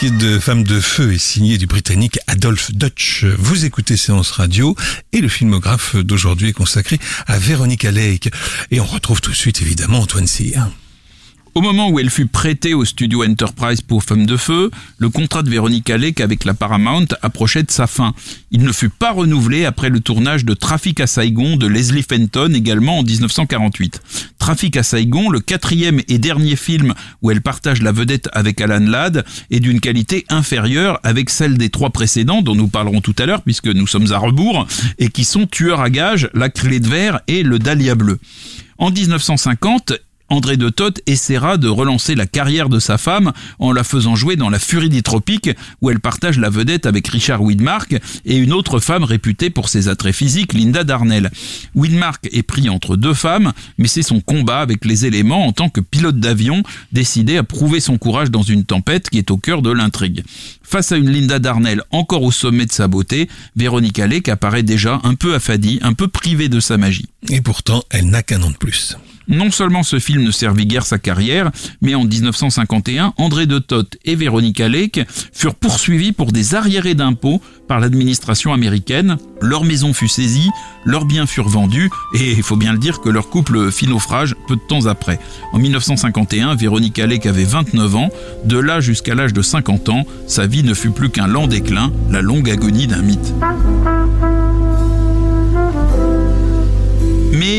De 0.07 0.39
Femme 0.39 0.63
de 0.63 0.79
Feu 0.79 1.13
est 1.13 1.17
signée 1.17 1.57
du 1.57 1.67
Britannique 1.67 2.19
Adolphe 2.27 2.71
Dutch. 2.71 3.25
Vous 3.37 3.65
écoutez 3.65 3.97
Séance 3.97 4.31
Radio 4.31 4.73
et 5.11 5.19
le 5.19 5.27
filmographe 5.27 5.97
d'aujourd'hui 5.97 6.49
est 6.49 6.53
consacré 6.53 6.99
à 7.27 7.37
Veronica 7.37 7.91
Lake. 7.91 8.31
Et 8.71 8.79
on 8.79 8.85
retrouve 8.85 9.19
tout 9.19 9.31
de 9.31 9.35
suite 9.35 9.61
évidemment 9.61 9.99
Antoine 9.99 10.25
Cyr. 10.25 10.69
Au 11.55 11.61
moment 11.61 11.89
où 11.89 11.99
elle 11.99 12.11
fut 12.11 12.27
prêtée 12.27 12.75
au 12.75 12.85
studio 12.85 13.25
Enterprise 13.25 13.81
pour 13.81 14.03
Femme 14.03 14.27
de 14.27 14.37
Feu, 14.37 14.69
le 14.99 15.09
contrat 15.09 15.41
de 15.41 15.49
Véronique 15.49 15.89
Alec 15.89 16.21
avec 16.21 16.45
la 16.45 16.53
Paramount 16.53 17.07
approchait 17.23 17.63
de 17.63 17.71
sa 17.71 17.87
fin. 17.87 18.13
Il 18.51 18.63
ne 18.63 18.71
fut 18.71 18.89
pas 18.89 19.11
renouvelé 19.11 19.65
après 19.65 19.89
le 19.89 19.99
tournage 19.99 20.45
de 20.45 20.53
Trafic 20.53 20.99
à 20.99 21.07
Saigon 21.07 21.57
de 21.57 21.65
Leslie 21.65 22.03
Fenton 22.03 22.53
également 22.53 22.99
en 22.99 23.03
1948. 23.03 24.01
Trafic 24.37 24.77
à 24.77 24.83
Saigon, 24.83 25.29
le 25.29 25.39
quatrième 25.39 26.01
et 26.07 26.19
dernier 26.19 26.55
film 26.55 26.93
où 27.21 27.31
elle 27.31 27.41
partage 27.41 27.81
la 27.81 27.91
vedette 27.91 28.29
avec 28.31 28.61
Alan 28.61 28.79
Ladd, 28.79 29.25
est 29.49 29.59
d'une 29.59 29.79
qualité 29.79 30.25
inférieure 30.29 30.99
avec 31.03 31.31
celle 31.31 31.57
des 31.57 31.69
trois 31.69 31.89
précédents 31.89 32.43
dont 32.43 32.55
nous 32.55 32.67
parlerons 32.67 33.01
tout 33.01 33.15
à 33.17 33.25
l'heure 33.25 33.41
puisque 33.41 33.67
nous 33.67 33.87
sommes 33.87 34.11
à 34.11 34.17
rebours 34.19 34.67
et 34.99 35.09
qui 35.09 35.25
sont 35.25 35.47
Tueur 35.47 35.81
à 35.81 35.89
gages, 35.89 36.29
La 36.33 36.49
de 36.49 36.87
verre 36.87 37.21
et 37.27 37.41
Le 37.41 37.57
Dahlia 37.57 37.95
bleu. 37.95 38.19
En 38.77 38.91
1950, 38.91 39.93
André 40.29 40.57
de 40.57 40.69
Toth 40.69 41.01
essaiera 41.07 41.57
de 41.57 41.67
relancer 41.67 42.15
la 42.15 42.25
carrière 42.25 42.69
de 42.69 42.79
sa 42.79 42.97
femme 42.97 43.31
en 43.57 43.71
la 43.71 43.83
faisant 43.83 44.15
jouer 44.15 44.35
dans 44.35 44.49
La 44.49 44.59
Furie 44.59 44.89
des 44.89 45.01
Tropiques, 45.01 45.49
où 45.81 45.89
elle 45.89 45.99
partage 45.99 46.37
la 46.37 46.49
vedette 46.49 46.85
avec 46.85 47.07
Richard 47.07 47.41
Widmark 47.41 47.95
et 48.25 48.37
une 48.37 48.53
autre 48.53 48.79
femme 48.79 49.03
réputée 49.03 49.49
pour 49.49 49.69
ses 49.69 49.87
attraits 49.87 50.15
physiques, 50.15 50.53
Linda 50.53 50.83
Darnell. 50.83 51.31
Widmark 51.75 52.27
est 52.31 52.43
pris 52.43 52.69
entre 52.69 52.95
deux 52.95 53.13
femmes, 53.13 53.53
mais 53.77 53.87
c'est 53.87 54.03
son 54.03 54.21
combat 54.21 54.59
avec 54.59 54.85
les 54.85 55.05
éléments 55.05 55.47
en 55.47 55.51
tant 55.51 55.69
que 55.69 55.81
pilote 55.81 56.19
d'avion 56.19 56.63
décidé 56.91 57.37
à 57.37 57.43
prouver 57.43 57.79
son 57.79 57.97
courage 57.97 58.31
dans 58.31 58.43
une 58.43 58.65
tempête 58.65 59.09
qui 59.09 59.17
est 59.17 59.31
au 59.31 59.37
cœur 59.37 59.61
de 59.61 59.71
l'intrigue. 59.71 60.23
Face 60.61 60.91
à 60.91 60.97
une 60.97 61.09
Linda 61.09 61.39
Darnell 61.39 61.81
encore 61.91 62.21
au 62.21 62.31
sommet 62.31 62.67
de 62.67 62.71
sa 62.71 62.87
beauté, 62.87 63.27
Véronica 63.55 64.05
Lake 64.05 64.29
apparaît 64.29 64.63
déjà 64.63 64.99
un 65.03 65.15
peu 65.15 65.33
affadie, 65.33 65.79
un 65.81 65.93
peu 65.93 66.07
privée 66.07 66.49
de 66.49 66.59
sa 66.59 66.77
magie. 66.77 67.07
Et 67.29 67.41
pourtant, 67.41 67.83
elle 67.89 68.09
n'a 68.09 68.21
qu'un 68.21 68.43
an 68.43 68.51
de 68.51 68.55
plus. 68.55 68.95
Non 69.29 69.51
seulement 69.51 69.83
ce 69.83 69.99
film 69.99 70.23
ne 70.23 70.31
servit 70.31 70.65
guère 70.65 70.87
sa 70.87 70.97
carrière, 70.97 71.51
mais 71.81 71.93
en 71.93 72.03
1951, 72.03 73.13
André 73.17 73.45
de 73.45 73.59
Toth 73.59 73.95
et 74.03 74.15
Veronica 74.15 74.67
Lake 74.67 75.01
furent 75.31 75.53
poursuivis 75.53 76.11
pour 76.11 76.31
des 76.31 76.55
arriérés 76.55 76.95
d'impôts 76.95 77.39
par 77.67 77.79
l'administration 77.79 78.53
américaine. 78.53 79.17
Leur 79.39 79.65
maison 79.65 79.93
fut 79.93 80.07
saisie, 80.07 80.49
leurs 80.83 81.05
biens 81.05 81.27
furent 81.27 81.47
vendus, 81.47 81.91
et 82.15 82.31
il 82.31 82.41
faut 82.41 82.55
bien 82.55 82.73
le 82.73 82.79
dire 82.79 83.01
que 83.01 83.09
leur 83.09 83.29
couple 83.29 83.71
fit 83.71 83.87
naufrage 83.87 84.35
peu 84.47 84.55
de 84.55 84.61
temps 84.67 84.87
après. 84.87 85.19
En 85.53 85.59
1951, 85.59 86.55
Veronica 86.55 87.05
Lake 87.05 87.27
avait 87.27 87.43
29 87.43 87.95
ans. 87.95 88.09
De 88.45 88.57
là 88.57 88.79
jusqu'à 88.79 89.13
l'âge 89.13 89.33
de 89.33 89.43
50 89.43 89.89
ans, 89.89 90.05
sa 90.25 90.47
vie 90.47 90.63
ne 90.63 90.73
fut 90.73 90.89
plus 90.89 91.11
qu'un 91.11 91.27
lent 91.27 91.45
déclin, 91.45 91.91
la 92.09 92.23
longue 92.23 92.49
agonie 92.49 92.87
d'un 92.87 93.03
mythe. 93.03 93.33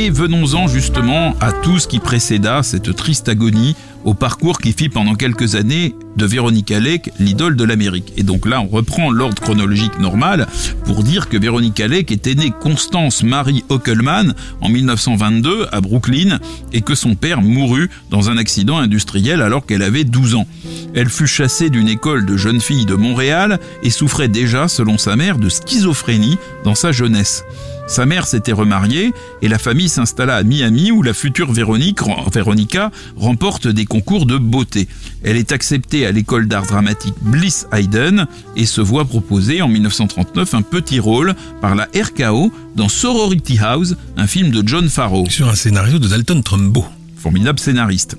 Mais 0.00 0.08
venons-en 0.08 0.66
justement 0.66 1.34
à 1.42 1.52
tout 1.52 1.78
ce 1.78 1.86
qui 1.86 1.98
précéda 1.98 2.62
cette 2.62 2.96
triste 2.96 3.28
agonie, 3.28 3.76
au 4.04 4.14
parcours 4.14 4.58
qui 4.58 4.72
fit 4.72 4.88
pendant 4.88 5.14
quelques 5.14 5.54
années 5.54 5.94
de 6.16 6.26
Véronica 6.26 6.80
Lake 6.80 7.10
l'idole 7.18 7.56
de 7.56 7.64
l'Amérique. 7.64 8.12
Et 8.16 8.22
donc 8.22 8.46
là, 8.46 8.60
on 8.60 8.66
reprend 8.66 9.10
l'ordre 9.10 9.40
chronologique 9.40 9.98
normal 9.98 10.46
pour 10.84 11.02
dire 11.02 11.28
que 11.28 11.36
Véronica 11.36 11.86
Lake 11.86 12.10
était 12.10 12.34
née 12.34 12.52
Constance 12.60 13.22
Marie 13.22 13.64
Hockelman 13.68 14.34
en 14.60 14.68
1922 14.68 15.66
à 15.72 15.80
Brooklyn 15.80 16.38
et 16.72 16.82
que 16.82 16.94
son 16.94 17.14
père 17.14 17.42
mourut 17.42 17.90
dans 18.10 18.30
un 18.30 18.36
accident 18.36 18.78
industriel 18.78 19.42
alors 19.42 19.66
qu'elle 19.66 19.82
avait 19.82 20.04
12 20.04 20.34
ans. 20.34 20.46
Elle 20.94 21.08
fut 21.08 21.26
chassée 21.26 21.70
d'une 21.70 21.88
école 21.88 22.26
de 22.26 22.36
jeunes 22.36 22.60
filles 22.60 22.86
de 22.86 22.94
Montréal 22.94 23.60
et 23.82 23.90
souffrait 23.90 24.28
déjà, 24.28 24.68
selon 24.68 24.98
sa 24.98 25.16
mère, 25.16 25.38
de 25.38 25.48
schizophrénie 25.48 26.38
dans 26.64 26.74
sa 26.74 26.92
jeunesse. 26.92 27.44
Sa 27.90 28.06
mère 28.06 28.24
s'était 28.24 28.52
remariée 28.52 29.12
et 29.42 29.48
la 29.48 29.58
famille 29.58 29.88
s'installa 29.88 30.36
à 30.36 30.44
Miami 30.44 30.92
où 30.92 31.02
la 31.02 31.12
future 31.12 31.50
Véronique, 31.50 31.98
Véronica 32.32 32.92
remporte 33.16 33.66
des 33.66 33.84
concours 33.90 34.24
de 34.24 34.38
beauté. 34.38 34.88
Elle 35.24 35.36
est 35.36 35.52
acceptée 35.52 36.06
à 36.06 36.12
l'école 36.12 36.46
d'art 36.46 36.64
dramatique 36.64 37.16
Bliss 37.20 37.66
Hayden 37.72 38.26
et 38.56 38.64
se 38.64 38.80
voit 38.80 39.04
proposer 39.04 39.60
en 39.60 39.68
1939 39.68 40.54
un 40.54 40.62
petit 40.62 41.00
rôle 41.00 41.34
par 41.60 41.74
la 41.74 41.88
RKO 41.94 42.52
dans 42.76 42.88
Sorority 42.88 43.58
House, 43.58 43.96
un 44.16 44.28
film 44.28 44.50
de 44.50 44.66
John 44.66 44.88
Farrow. 44.88 45.26
Sur 45.28 45.48
un 45.48 45.56
scénario 45.56 45.98
de 45.98 46.06
Dalton 46.06 46.40
Trumbo. 46.42 46.84
Formidable 47.16 47.58
scénariste. 47.58 48.16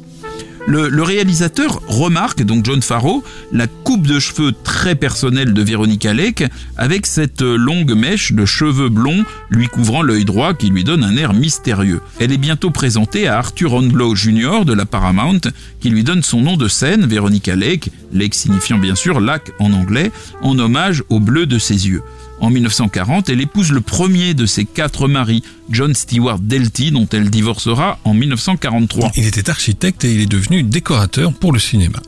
Le, 0.67 1.01
réalisateur 1.01 1.81
remarque, 1.87 2.43
donc 2.43 2.65
John 2.65 2.81
Farrow, 2.81 3.23
la 3.51 3.67
coupe 3.67 4.05
de 4.05 4.19
cheveux 4.19 4.53
très 4.63 4.95
personnelle 4.95 5.53
de 5.53 5.61
Veronica 5.61 6.13
Lake 6.13 6.43
avec 6.77 7.07
cette 7.07 7.41
longue 7.41 7.93
mèche 7.93 8.33
de 8.33 8.45
cheveux 8.45 8.89
blonds 8.89 9.25
lui 9.49 9.67
couvrant 9.67 10.01
l'œil 10.01 10.23
droit 10.23 10.53
qui 10.53 10.69
lui 10.69 10.83
donne 10.83 11.03
un 11.03 11.17
air 11.17 11.33
mystérieux. 11.33 12.01
Elle 12.19 12.31
est 12.31 12.37
bientôt 12.37 12.69
présentée 12.69 13.27
à 13.27 13.37
Arthur 13.37 13.71
Rondeau 13.71 14.15
Jr. 14.15 14.63
de 14.65 14.73
la 14.73 14.85
Paramount 14.85 15.41
qui 15.79 15.89
lui 15.89 16.03
donne 16.03 16.21
son 16.21 16.41
nom 16.41 16.57
de 16.57 16.67
scène, 16.67 17.05
Veronica 17.05 17.55
Lake, 17.55 17.89
Lake 18.13 18.35
signifiant 18.35 18.77
bien 18.77 18.95
sûr 18.95 19.19
lac 19.19 19.51
en 19.59 19.73
anglais, 19.73 20.11
en 20.41 20.57
hommage 20.59 21.03
au 21.09 21.19
bleu 21.19 21.47
de 21.47 21.57
ses 21.57 21.87
yeux. 21.87 22.03
En 22.41 22.49
1940, 22.49 23.29
elle 23.29 23.39
épouse 23.39 23.71
le 23.71 23.81
premier 23.81 24.33
de 24.33 24.47
ses 24.47 24.65
quatre 24.65 25.07
maris, 25.07 25.43
John 25.69 25.93
Stewart 25.93 26.39
Delty, 26.39 26.89
dont 26.89 27.07
elle 27.13 27.29
divorcera 27.29 27.99
en 28.03 28.15
1943. 28.15 29.11
Il 29.15 29.27
était 29.27 29.51
architecte 29.51 30.03
et 30.05 30.11
il 30.11 30.21
est 30.21 30.25
devenu 30.25 30.63
décorateur 30.63 31.33
pour 31.33 31.53
le 31.53 31.59
cinéma. 31.59 31.99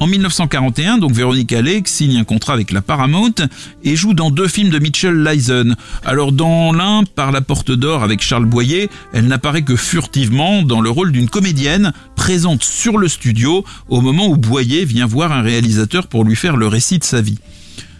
En 0.00 0.08
1941, 0.08 0.98
donc 0.98 1.12
Veronica 1.12 1.62
Lake 1.62 1.86
signe 1.86 2.18
un 2.18 2.24
contrat 2.24 2.52
avec 2.52 2.72
la 2.72 2.82
Paramount 2.82 3.32
et 3.84 3.94
joue 3.94 4.12
dans 4.12 4.30
deux 4.30 4.48
films 4.48 4.70
de 4.70 4.80
Mitchell 4.80 5.22
Leisen. 5.22 5.76
Alors 6.04 6.32
dans 6.32 6.72
l'un, 6.72 7.04
par 7.04 7.30
la 7.30 7.40
porte 7.40 7.70
d'or 7.70 8.02
avec 8.02 8.20
Charles 8.20 8.44
Boyer, 8.44 8.90
elle 9.14 9.26
n'apparaît 9.26 9.62
que 9.62 9.76
furtivement 9.76 10.62
dans 10.62 10.80
le 10.80 10.90
rôle 10.90 11.12
d'une 11.12 11.30
comédienne 11.30 11.92
présente 12.16 12.64
sur 12.64 12.98
le 12.98 13.06
studio 13.06 13.64
au 13.88 14.00
moment 14.00 14.26
où 14.26 14.36
Boyer 14.36 14.84
vient 14.84 15.06
voir 15.06 15.30
un 15.30 15.42
réalisateur 15.42 16.08
pour 16.08 16.24
lui 16.24 16.34
faire 16.34 16.56
le 16.56 16.66
récit 16.66 16.98
de 16.98 17.04
sa 17.04 17.22
vie. 17.22 17.38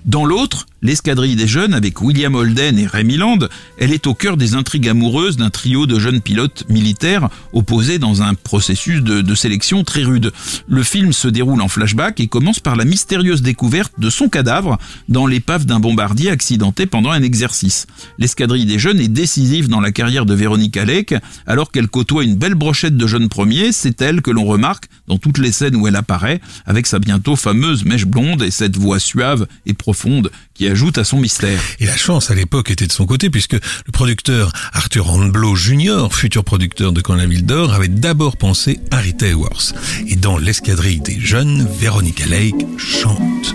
Dans 0.07 0.25
l'autre, 0.25 0.67
L'escadrille 0.87 1.35
des 1.35 1.49
jeunes, 1.49 1.75
avec 1.75 2.01
William 2.01 2.37
Holden 2.37 2.79
et 2.79 2.87
Ray 2.87 3.17
Land, 3.17 3.49
elle 3.77 3.93
est 3.93 4.07
au 4.07 4.15
cœur 4.15 4.37
des 4.37 4.55
intrigues 4.55 4.89
amoureuses 4.89 5.37
d'un 5.37 5.51
trio 5.51 5.85
de 5.85 5.99
jeunes 5.99 6.21
pilotes 6.21 6.63
militaires 6.69 7.29
opposés 7.53 7.99
dans 7.99 8.23
un 8.23 8.35
processus 8.35 9.03
de, 9.03 9.21
de, 9.21 9.35
sélection 9.35 9.83
très 9.83 10.05
rude. 10.05 10.33
Le 10.69 10.85
film 10.85 11.13
se 11.13 11.27
déroule 11.27 11.61
en 11.61 11.67
flashback 11.67 12.21
et 12.21 12.29
commence 12.29 12.61
par 12.61 12.77
la 12.77 12.85
mystérieuse 12.85 13.43
découverte 13.43 13.95
de 13.99 14.09
son 14.11 14.29
cadavre 14.29 14.79
dans 15.09 15.27
l'épave 15.27 15.67
d'un 15.67 15.81
bombardier 15.81 16.31
accidenté 16.31 16.87
pendant 16.87 17.11
un 17.11 17.25
exercice. 17.25 17.89
L'escadrille 18.21 18.65
des 18.65 18.79
jeunes 18.79 19.01
est 19.01 19.09
décisive 19.09 19.69
dans 19.69 19.81
la 19.81 19.91
carrière 19.91 20.25
de 20.25 20.35
Véronique 20.35 20.77
Alec, 20.77 21.17
alors 21.49 21.73
qu'elle 21.73 21.89
côtoie 21.89 22.23
une 22.23 22.37
belle 22.37 22.55
brochette 22.55 22.97
de 22.97 23.07
jeunes 23.09 23.29
premiers, 23.29 23.73
c'est 23.73 24.01
elle 24.03 24.23
que 24.23 24.31
l'on 24.31 24.45
remarque 24.45 24.85
dans 25.09 25.19
toutes 25.19 25.39
les 25.39 25.51
scènes 25.51 25.75
où 25.75 25.89
elle 25.89 25.97
apparaît, 25.97 26.41
avec 26.65 26.87
sa 26.87 27.01
bientôt 27.01 27.35
fameuse 27.35 27.85
mèche 27.85 28.07
blonde 28.07 28.45
et 28.45 28.53
cette 28.53 28.77
voix 28.77 29.01
suave 29.01 29.49
et 29.67 29.75
profonde 29.75 30.31
qui 30.57 30.69
ajoute 30.69 30.99
à 30.99 31.05
son 31.05 31.19
mystère. 31.19 31.61
Et 31.81 31.87
la 31.87 31.97
chance 31.97 32.31
à 32.31 32.35
l'époque 32.35 32.71
était 32.71 32.87
de 32.87 32.93
son 32.93 33.07
côté 33.07 33.31
puisque 33.31 33.55
le 33.55 33.93
producteur 33.93 34.53
Arthur 34.73 35.09
Hornblow 35.09 35.55
Jr., 35.55 36.09
futur 36.11 36.45
producteur 36.45 36.93
de 36.93 37.01
Quand 37.01 37.15
la 37.15 37.27
ville 37.27 37.45
d'or, 37.45 37.75
avait 37.75 37.89
d'abord 37.89 38.37
pensé 38.37 38.81
à 38.91 38.99
Rita 38.99 39.27
Hayworth. 39.27 39.75
Et 40.09 40.17
dans 40.17 40.39
l'escadrille 40.39 41.01
des 41.01 41.21
jeunes, 41.21 41.67
Veronica 41.79 42.27
Lake 42.27 42.67
chante. 42.79 43.55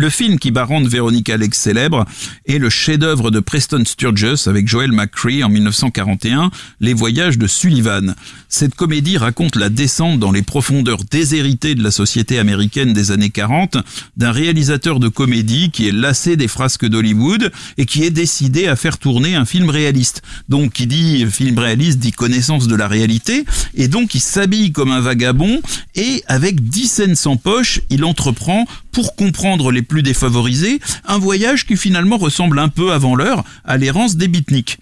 Le 0.00 0.08
film 0.08 0.38
qui 0.38 0.50
va 0.50 0.64
rendre 0.64 0.88
Véronica 0.88 1.34
Alex 1.34 1.58
célèbre 1.58 2.06
est 2.46 2.56
le 2.56 2.70
chef-d'œuvre 2.70 3.30
de 3.30 3.38
Preston 3.38 3.82
Sturges 3.84 4.46
avec 4.48 4.66
Joel 4.66 4.92
McCree 4.92 5.44
en 5.44 5.50
1941, 5.50 6.50
Les 6.80 6.94
Voyages 6.94 7.36
de 7.36 7.46
Sullivan. 7.46 8.14
Cette 8.48 8.74
comédie 8.74 9.18
raconte 9.18 9.56
la 9.56 9.68
descente 9.68 10.18
dans 10.18 10.32
les 10.32 10.40
profondeurs 10.40 11.04
déshéritées 11.04 11.74
de 11.74 11.82
la 11.82 11.90
société 11.90 12.38
américaine 12.38 12.94
des 12.94 13.10
années 13.10 13.28
40 13.28 13.76
d'un 14.16 14.32
réalisateur 14.32 15.00
de 15.00 15.08
comédie 15.08 15.70
qui 15.70 15.86
est 15.86 15.92
lassé 15.92 16.38
des 16.38 16.48
frasques 16.48 16.86
d'Hollywood 16.86 17.52
et 17.76 17.84
qui 17.84 18.02
est 18.02 18.10
décidé 18.10 18.68
à 18.68 18.76
faire 18.76 18.96
tourner 18.96 19.34
un 19.34 19.44
film 19.44 19.68
réaliste. 19.68 20.22
Donc, 20.48 20.72
qui 20.72 20.86
dit 20.86 21.26
film 21.30 21.58
réaliste 21.58 21.98
dit 21.98 22.12
connaissance 22.12 22.68
de 22.68 22.74
la 22.74 22.88
réalité 22.88 23.44
et 23.74 23.86
donc 23.86 24.14
il 24.14 24.20
s'habille 24.20 24.72
comme 24.72 24.92
un 24.92 25.00
vagabond 25.00 25.60
et 25.94 26.24
avec 26.26 26.66
10 26.66 26.88
scènes 26.88 27.16
sans 27.16 27.36
poche, 27.36 27.82
il 27.90 28.02
entreprend 28.02 28.64
pour 28.92 29.16
comprendre 29.16 29.70
les 29.70 29.82
plus 29.82 30.02
défavorisés, 30.02 30.80
un 31.06 31.18
voyage 31.18 31.66
qui 31.66 31.76
finalement 31.76 32.18
ressemble 32.18 32.58
un 32.58 32.68
peu 32.68 32.92
avant 32.92 33.14
l'heure 33.14 33.44
à 33.64 33.76
l'errance 33.76 34.16
des 34.16 34.28
beatniks. 34.28 34.78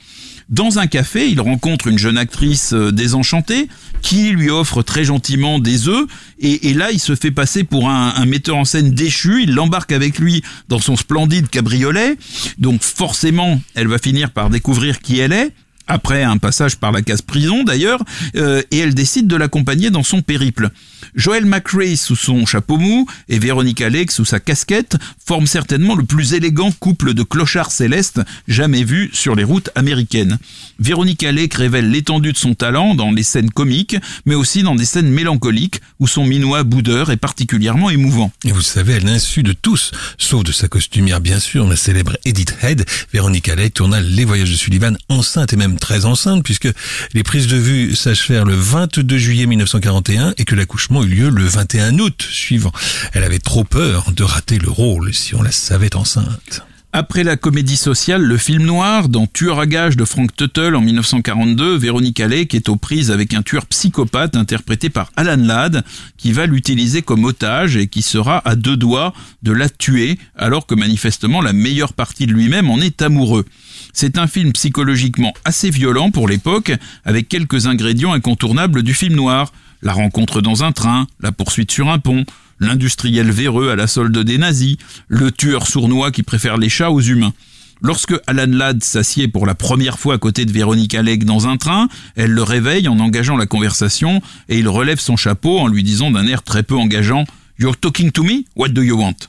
Dans 0.49 0.79
un 0.79 0.87
café, 0.87 1.29
il 1.29 1.41
rencontre 1.43 1.89
une 1.89 1.99
jeune 1.99 2.17
actrice 2.17 2.73
euh, 2.73 2.91
désenchantée 2.91 3.69
qui 4.01 4.31
lui 4.31 4.49
offre 4.49 4.83
très 4.83 5.05
gentiment 5.05 5.59
des 5.59 5.89
œufs 5.89 6.07
et, 6.39 6.73
là 6.73 6.91
il 6.91 7.01
se 7.01 7.17
fait 7.17 7.31
passer 7.31 7.65
pour 7.65 7.91
un, 7.91 8.15
un 8.17 8.25
metteur 8.25 8.57
en 8.57 8.65
scène 8.65 8.93
déchu, 8.93 9.43
il 9.43 9.53
l'embarque 9.53 9.93
avec 9.93 10.19
lui 10.19 10.43
dans 10.69 10.79
son 10.79 10.97
splendide 10.97 11.51
cabriolet, 11.51 12.17
donc 12.59 12.83
forcément 12.83 13.61
elle 13.75 13.89
va 13.89 13.99
finir 13.99 14.31
par 14.31 14.49
découvrir 14.49 15.01
qui 15.01 15.19
elle 15.19 15.33
est, 15.33 15.53
après 15.89 16.23
un 16.23 16.39
passage 16.39 16.77
par 16.77 16.93
la 16.93 17.03
case 17.03 17.23
prison 17.23 17.65
d'ailleurs, 17.65 18.03
euh, 18.37 18.63
et 18.71 18.79
elle 18.79 18.95
décide 18.95 19.27
de 19.27 19.37
l'accompagner 19.37 19.91
dans 19.91 20.03
son 20.03 20.23
périple. 20.23 20.71
Joel 21.15 21.47
McRae 21.47 21.97
sous 21.97 22.17
son 22.17 22.47
chapeau 22.47 22.77
mou 22.77 23.07
et 23.29 23.39
Véronique 23.39 23.81
Alec 23.81 24.11
sous 24.11 24.25
sa 24.25 24.41
casquette 24.41 24.97
forment 25.25 25.47
certainement 25.47 25.95
le 25.95 26.05
plus 26.05 26.35
élégant 26.35 26.71
couple 26.73 27.15
de 27.15 27.23
clochards 27.23 27.73
célestes 27.73 28.21
jamais 28.47 28.85
vu 28.85 29.11
sur 29.13 29.35
les 29.35 29.45
routes 29.45 29.71
américaines. 29.75 30.39
Véronique 30.79 31.25
Alec 31.25 31.55
révèle 31.55 31.91
l'étendue 31.91 32.33
de 32.33 32.39
son 32.39 32.55
talent 32.55 32.95
dans 32.95 33.11
les 33.11 33.23
scènes 33.23 33.51
comiques, 33.51 33.97
mais 34.27 34.35
aussi 34.35 34.63
dans 34.63 34.75
des 34.75 34.85
scènes 34.85 35.11
mélancoliques 35.11 35.81
où 35.99 36.07
son 36.07 36.25
minois 36.25 36.63
boudeur 36.63 37.11
est 37.11 37.17
particulièrement 37.17 37.91
émouvant. 37.91 38.31
Et 38.45 38.53
vous 38.53 38.63
savez, 38.63 38.95
à 38.95 39.01
l'insu 39.01 39.43
de 39.43 39.53
tous, 39.53 39.93
sauf 40.19 40.45
de 40.45 40.53
sa 40.53 40.69
costumière 40.69 41.21
bien 41.21 41.41
sûr, 41.41 41.67
la 41.67 41.77
célèbre 41.77 42.17
Edith 42.25 42.57
Head, 42.63 42.85
Véronique 43.13 43.49
Alec 43.49 43.75
tourna 43.75 44.01
Les 44.01 44.25
Voyages 44.25 44.51
de 44.51 44.57
Sullivan 44.57 44.97
enceinte 45.09 45.53
et 45.53 45.57
même 45.57 45.78
très 45.79 46.05
enceinte 46.05 46.45
puisque 46.45 46.69
les 47.15 47.23
prises 47.23 47.47
de 47.47 47.57
vue 47.57 47.97
s'achevèrent 47.97 48.45
le 48.45 48.55
22 48.55 49.19
juillet 49.19 49.47
1941 49.47 50.35
et 50.37 50.45
que 50.45 50.55
l'accouchement 50.55 51.03
eut 51.03 51.09
lieu 51.09 51.29
le 51.31 51.45
21 51.45 51.99
août 51.99 52.27
suivant. 52.31 52.73
Elle 53.13 53.25
avait 53.25 53.39
trop 53.39 53.65
peur 53.65 54.13
de 54.13 54.23
rater 54.23 54.59
le 54.59 54.71
rôle 54.71 55.15
si 55.15 55.35
on 55.35 55.43
la 55.43 55.53
savait 55.53 55.97
enceinte. 55.97 56.63
Après 56.95 57.23
la 57.23 57.37
comédie 57.37 57.77
sociale, 57.77 58.23
le 58.23 58.39
film 58.39 58.65
noir, 58.65 59.11
dans 59.11 59.27
Tueur 59.27 59.61
à 59.61 59.67
gage 59.67 59.95
de 59.95 60.07
Frank 60.07 60.35
Tuttle 60.35 60.75
en 60.75 60.81
1942, 60.81 61.77
Véronique 61.77 62.19
Alec 62.19 62.55
est 62.55 62.71
aux 62.71 62.77
prises 62.77 63.11
avec 63.11 63.35
un 63.35 63.43
tueur 63.43 63.67
psychopathe 63.67 64.35
interprété 64.37 64.89
par 64.89 65.13
Alan 65.15 65.37
Ladd, 65.37 65.85
qui 66.17 66.33
va 66.33 66.47
l'utiliser 66.47 67.03
comme 67.03 67.25
otage 67.25 67.77
et 67.77 67.89
qui 67.89 68.01
sera 68.01 68.41
à 68.49 68.57
deux 68.57 68.79
doigts 68.79 69.13
de 69.43 69.53
la 69.53 69.69
tuer, 69.69 70.19
alors 70.35 70.67
que 70.67 70.75
manifestement 70.75 71.43
la 71.43 71.53
meilleure 71.53 71.93
partie 71.93 72.27
de 72.27 72.33
lui-même 72.33 72.71
en 72.71 72.81
est 72.81 73.03
amoureux. 73.03 73.45
C'est 73.93 74.19
un 74.19 74.27
film 74.27 74.53
psychologiquement 74.53 75.33
assez 75.45 75.71
violent 75.71 76.11
pour 76.11 76.29
l'époque, 76.29 76.73
avec 77.05 77.29
quelques 77.29 77.67
ingrédients 77.67 78.13
incontournables 78.13 78.83
du 78.83 78.95
film 78.95 79.15
noir. 79.15 79.53
La 79.83 79.93
rencontre 79.93 80.41
dans 80.41 80.65
un 80.65 80.73
train, 80.73 81.07
la 81.21 81.33
poursuite 81.33 81.71
sur 81.71 81.89
un 81.89 81.99
pont, 81.99 82.25
l'industriel 82.61 83.31
véreux 83.31 83.71
à 83.71 83.77
la 83.77 83.87
solde 83.87 84.19
des 84.19 84.39
nazis, 84.39 84.77
le 85.09 85.31
tueur 85.31 85.67
sournois 85.67 86.11
qui 86.11 86.23
préfère 86.23 86.57
les 86.57 86.69
chats 86.69 86.91
aux 86.91 87.01
humains. 87.01 87.33
Lorsque 87.81 88.15
Alan 88.27 88.47
Ladd 88.49 88.83
s'assied 88.83 89.29
pour 89.29 89.47
la 89.47 89.55
première 89.55 90.01
fois 90.01 90.15
à 90.15 90.19
côté 90.19 90.45
de 90.45 90.51
Véronique 90.51 90.97
Alleg 90.97 91.23
dans 91.23 91.47
un 91.47 91.57
train, 91.57 91.89
elle 92.17 92.33
le 92.33 92.43
réveille 92.43 92.89
en 92.89 92.99
engageant 92.99 93.37
la 93.37 93.47
conversation 93.47 94.21
et 94.49 94.59
il 94.59 94.69
relève 94.69 94.99
son 94.99 95.17
chapeau 95.17 95.61
en 95.61 95.69
lui 95.69 95.85
disant 95.85 96.11
d'un 96.11 96.27
air 96.27 96.43
très 96.43 96.65
peu 96.65 96.77
engageant 96.77 97.25
You're 97.61 97.77
talking 97.77 98.11
to 98.13 98.25
me? 98.25 98.45
What 98.57 98.71
do 98.71 98.83
you 98.83 98.97
want? 98.97 99.29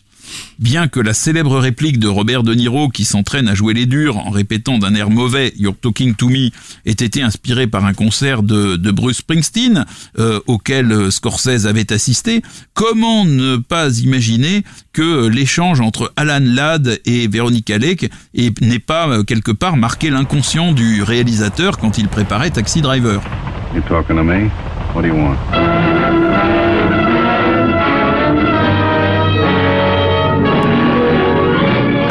Bien 0.59 0.87
que 0.87 0.99
la 0.99 1.13
célèbre 1.13 1.57
réplique 1.57 1.99
de 1.99 2.07
Robert 2.07 2.43
De 2.43 2.53
Niro 2.53 2.89
qui 2.89 3.05
s'entraîne 3.05 3.47
à 3.47 3.55
jouer 3.55 3.73
les 3.73 3.85
durs 3.85 4.17
en 4.17 4.29
répétant 4.29 4.77
d'un 4.77 4.93
air 4.95 5.09
mauvais 5.09 5.53
You're 5.57 5.75
talking 5.79 6.15
to 6.15 6.29
me 6.29 6.49
ait 6.85 6.91
été 6.91 7.21
inspirée 7.21 7.67
par 7.67 7.85
un 7.85 7.93
concert 7.93 8.43
de, 8.43 8.77
Bruce 8.91 9.17
Springsteen 9.17 9.85
euh, 10.17 10.39
auquel 10.47 11.11
Scorsese 11.11 11.65
avait 11.65 11.93
assisté, 11.93 12.41
comment 12.73 13.25
ne 13.25 13.57
pas 13.57 13.99
imaginer 13.99 14.63
que 14.93 15.27
l'échange 15.27 15.81
entre 15.81 16.11
Alan 16.15 16.41
Ladd 16.41 16.99
et 17.05 17.27
Véronique 17.27 17.69
Alec 17.69 18.11
n'ait 18.33 18.79
pas 18.79 19.07
euh, 19.07 19.23
quelque 19.23 19.51
part 19.51 19.77
marqué 19.77 20.09
l'inconscient 20.09 20.71
du 20.71 21.03
réalisateur 21.03 21.77
quand 21.77 21.97
il 21.97 22.07
préparait 22.07 22.49
Taxi 22.49 22.81
Driver? 22.81 23.21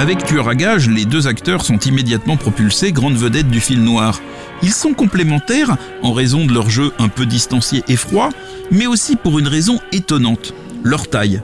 Avec 0.09 0.25
Tueur 0.25 0.49
à 0.49 0.55
gage, 0.55 0.89
les 0.89 1.05
deux 1.05 1.27
acteurs 1.27 1.63
sont 1.63 1.79
immédiatement 1.81 2.39
propulsés 2.39 2.93
grandes 2.93 3.19
vedettes 3.19 3.51
du 3.51 3.61
film 3.61 3.85
noir. 3.85 4.23
Ils 4.63 4.73
sont 4.73 4.95
complémentaires 4.95 5.77
en 6.03 6.15
raison 6.15 6.47
de 6.47 6.55
leur 6.55 6.71
jeu 6.71 6.93
un 6.99 7.09
peu 7.09 7.27
distancié 7.27 7.83
et 7.89 7.97
froid, 7.97 8.31
mais 8.71 8.87
aussi 8.87 9.17
pour 9.17 9.39
une 9.39 9.49
raison 9.49 9.79
étonnante, 9.93 10.55
leur 10.83 11.11
taille. 11.11 11.43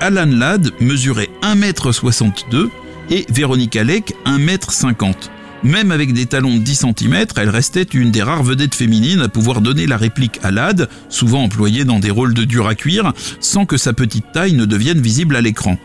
Alan 0.00 0.24
Ladd 0.24 0.70
mesurait 0.80 1.28
1m62 1.42 2.70
et 3.10 3.26
Véronique 3.28 3.76
Alec 3.76 4.14
1m50. 4.24 5.28
Même 5.62 5.90
avec 5.90 6.14
des 6.14 6.24
talons 6.24 6.54
de 6.54 6.60
10 6.60 6.86
cm, 6.96 7.26
elle 7.36 7.50
restait 7.50 7.82
une 7.82 8.10
des 8.10 8.22
rares 8.22 8.42
vedettes 8.42 8.74
féminines 8.74 9.20
à 9.20 9.28
pouvoir 9.28 9.60
donner 9.60 9.86
la 9.86 9.98
réplique 9.98 10.40
à 10.42 10.50
Ladd, 10.50 10.88
souvent 11.10 11.42
employée 11.42 11.84
dans 11.84 11.98
des 11.98 12.10
rôles 12.10 12.32
de 12.32 12.44
dur 12.44 12.68
à 12.68 12.74
cuire, 12.74 13.12
sans 13.38 13.66
que 13.66 13.76
sa 13.76 13.92
petite 13.92 14.32
taille 14.32 14.54
ne 14.54 14.64
devienne 14.64 15.02
visible 15.02 15.36
à 15.36 15.42
l'écran. 15.42 15.76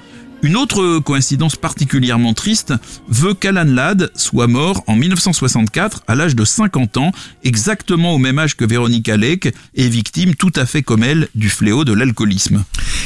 Une 0.44 0.58
autre 0.58 1.00
coïncidence 1.00 1.56
particulièrement 1.56 2.34
triste 2.34 2.74
veut 3.08 3.34
qu'Alan 3.34 3.64
Ladd 3.64 4.12
soit 4.14 4.48
mort 4.48 4.84
en 4.88 4.96
1964 4.98 6.04
à 6.06 6.16
l'âge 6.16 6.36
de 6.36 6.44
50 6.44 6.98
ans, 6.98 7.14
exactement 7.46 8.14
au 8.14 8.18
même 8.18 8.38
âge 8.40 8.58
que 8.58 8.66
Véronique 8.66 9.08
Alec, 9.08 9.56
et 9.74 9.88
victime 9.88 10.36
tout 10.36 10.52
à 10.58 10.66
fait 10.66 10.84
comme 10.84 11.02
elle 11.02 11.30
du 11.34 11.50
fléau 11.50 11.86
de 11.86 11.94
l'alcoolisme. 11.94 12.66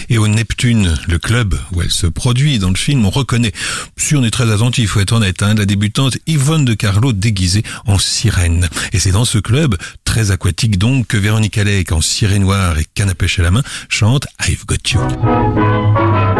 Et 0.09 0.17
au 0.17 0.27
Neptune, 0.27 0.97
le 1.07 1.19
club 1.19 1.53
où 1.73 1.83
elle 1.83 1.91
se 1.91 2.07
produit 2.07 2.57
dans 2.57 2.69
le 2.69 2.75
film, 2.75 3.05
on 3.05 3.11
reconnaît, 3.11 3.53
si 3.97 4.15
on 4.15 4.23
est 4.23 4.31
très 4.31 4.51
attentif, 4.51 4.91
faut 4.91 4.99
être 4.99 5.11
honnête, 5.11 5.43
hein, 5.43 5.53
la 5.53 5.65
débutante 5.65 6.17
Yvonne 6.25 6.65
de 6.65 6.73
Carlo 6.73 7.13
déguisée 7.13 7.63
en 7.85 7.99
sirène. 7.99 8.67
Et 8.93 8.99
c'est 8.99 9.11
dans 9.11 9.25
ce 9.25 9.37
club, 9.37 9.77
très 10.05 10.31
aquatique 10.31 10.79
donc, 10.79 11.05
que 11.05 11.17
Véronique 11.17 11.59
Alec 11.59 11.91
en 11.91 12.01
sirène 12.01 12.41
noire 12.41 12.79
et 12.79 12.85
canne 12.95 13.11
à 13.11 13.15
pêche 13.15 13.37
à 13.37 13.43
la 13.43 13.51
main 13.51 13.63
chante 13.89 14.25
I've 14.47 14.65
Got 14.65 14.89
You. 14.91 16.36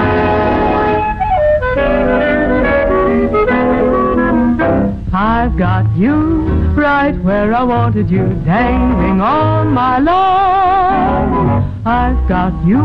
I've 5.47 5.55
got 5.57 5.95
you 5.95 6.13
right 6.75 7.17
where 7.23 7.53
I 7.53 7.63
wanted 7.63 8.10
you, 8.12 8.27
dangling 8.43 9.21
on 9.21 9.71
my 9.71 9.97
lawn. 9.97 11.81
I've 11.86 12.27
got 12.27 12.51
you, 12.67 12.81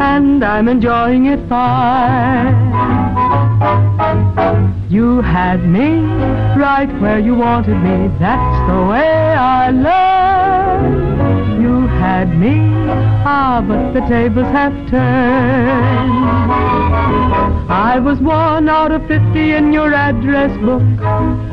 and 0.00 0.42
I'm 0.42 0.68
enjoying 0.68 1.26
it 1.26 1.46
fine. 1.50 2.56
You 4.88 5.20
had 5.20 5.68
me 5.68 6.00
right 6.58 6.88
where 6.98 7.18
you 7.18 7.34
wanted 7.34 7.76
me, 7.76 8.08
that's 8.18 8.70
the 8.70 8.86
way 8.86 9.34
I 9.34 9.70
love. 9.70 11.01
Had 12.02 12.36
me, 12.36 12.56
ah, 13.24 13.64
but 13.66 13.92
the 13.92 14.00
tables 14.08 14.46
have 14.46 14.72
turned. 14.90 16.12
I 17.70 18.00
was 18.00 18.18
one 18.18 18.68
out 18.68 18.90
of 18.90 19.06
fifty 19.06 19.52
in 19.52 19.72
your 19.72 19.94
address 19.94 20.50
book. 20.60 20.82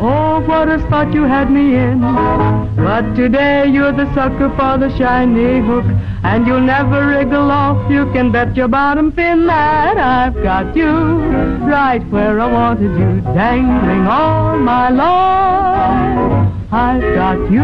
Oh, 0.02 0.42
what 0.48 0.68
a 0.68 0.80
spot 0.88 1.14
you 1.14 1.24
had 1.24 1.52
me 1.52 1.76
in. 1.76 2.02
But 2.76 3.14
today 3.16 3.68
you're 3.68 3.92
the 3.92 4.12
sucker 4.16 4.50
for 4.58 4.78
the 4.80 4.90
shiny 4.98 5.60
hook. 5.66 5.86
And 6.24 6.46
you'll 6.46 6.62
never 6.62 7.08
wriggle 7.08 7.50
off. 7.50 7.90
You 7.90 8.12
can 8.12 8.32
bet 8.32 8.56
your 8.56 8.68
bottom 8.68 9.12
fin 9.12 9.46
that 9.48 9.98
I've 9.98 10.36
got 10.44 10.76
you 10.76 10.90
right 10.90 12.06
where 12.10 12.40
I 12.42 12.52
wanted 12.52 12.92
you, 13.00 13.22
dangling 13.34 14.06
all 14.08 14.58
my 14.58 14.90
life. 14.90 16.59
I've 16.72 17.02
got 17.16 17.52
you, 17.52 17.64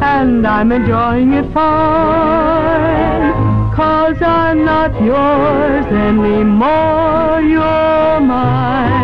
and 0.00 0.46
I'm 0.46 0.70
enjoying 0.70 1.32
it 1.32 1.52
fine. 1.52 3.32
Cause 3.74 4.22
I'm 4.22 4.64
not 4.64 4.92
yours 5.02 5.86
anymore, 5.92 7.40
you're 7.42 8.20
mine. 8.20 9.00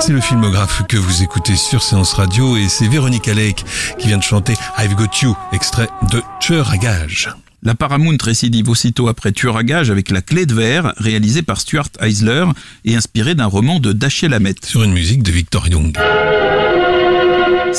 C'est 0.00 0.12
le 0.12 0.20
filmographe 0.20 0.82
que 0.86 0.96
vous 0.96 1.24
écoutez 1.24 1.56
sur 1.56 1.82
Séance 1.82 2.12
Radio 2.12 2.56
et 2.56 2.68
c'est 2.68 2.86
Véronique 2.86 3.26
Alec 3.26 3.64
qui 3.98 4.06
vient 4.06 4.18
de 4.18 4.22
chanter 4.22 4.54
I've 4.78 4.94
Got 4.94 5.20
You, 5.22 5.36
extrait 5.52 5.88
de 6.12 6.22
Tueur 6.38 6.70
à 6.70 6.76
gage. 6.76 7.28
La 7.64 7.74
Paramount 7.74 8.16
récidive 8.22 8.68
aussitôt 8.68 9.08
après 9.08 9.32
Tueur 9.32 9.56
à 9.56 9.64
gage 9.64 9.90
avec 9.90 10.10
La 10.10 10.22
clé 10.22 10.46
de 10.46 10.54
verre, 10.54 10.94
réalisée 10.96 11.42
par 11.42 11.60
Stuart 11.60 11.88
Eisler 12.00 12.44
et 12.84 12.94
inspirée 12.94 13.34
d'un 13.34 13.46
roman 13.46 13.80
de 13.80 13.92
Dashiell 13.92 14.32
Hammett. 14.32 14.64
Sur 14.64 14.84
une 14.84 14.92
musique 14.92 15.24
de 15.24 15.32
Victor 15.32 15.66
Young. 15.66 15.98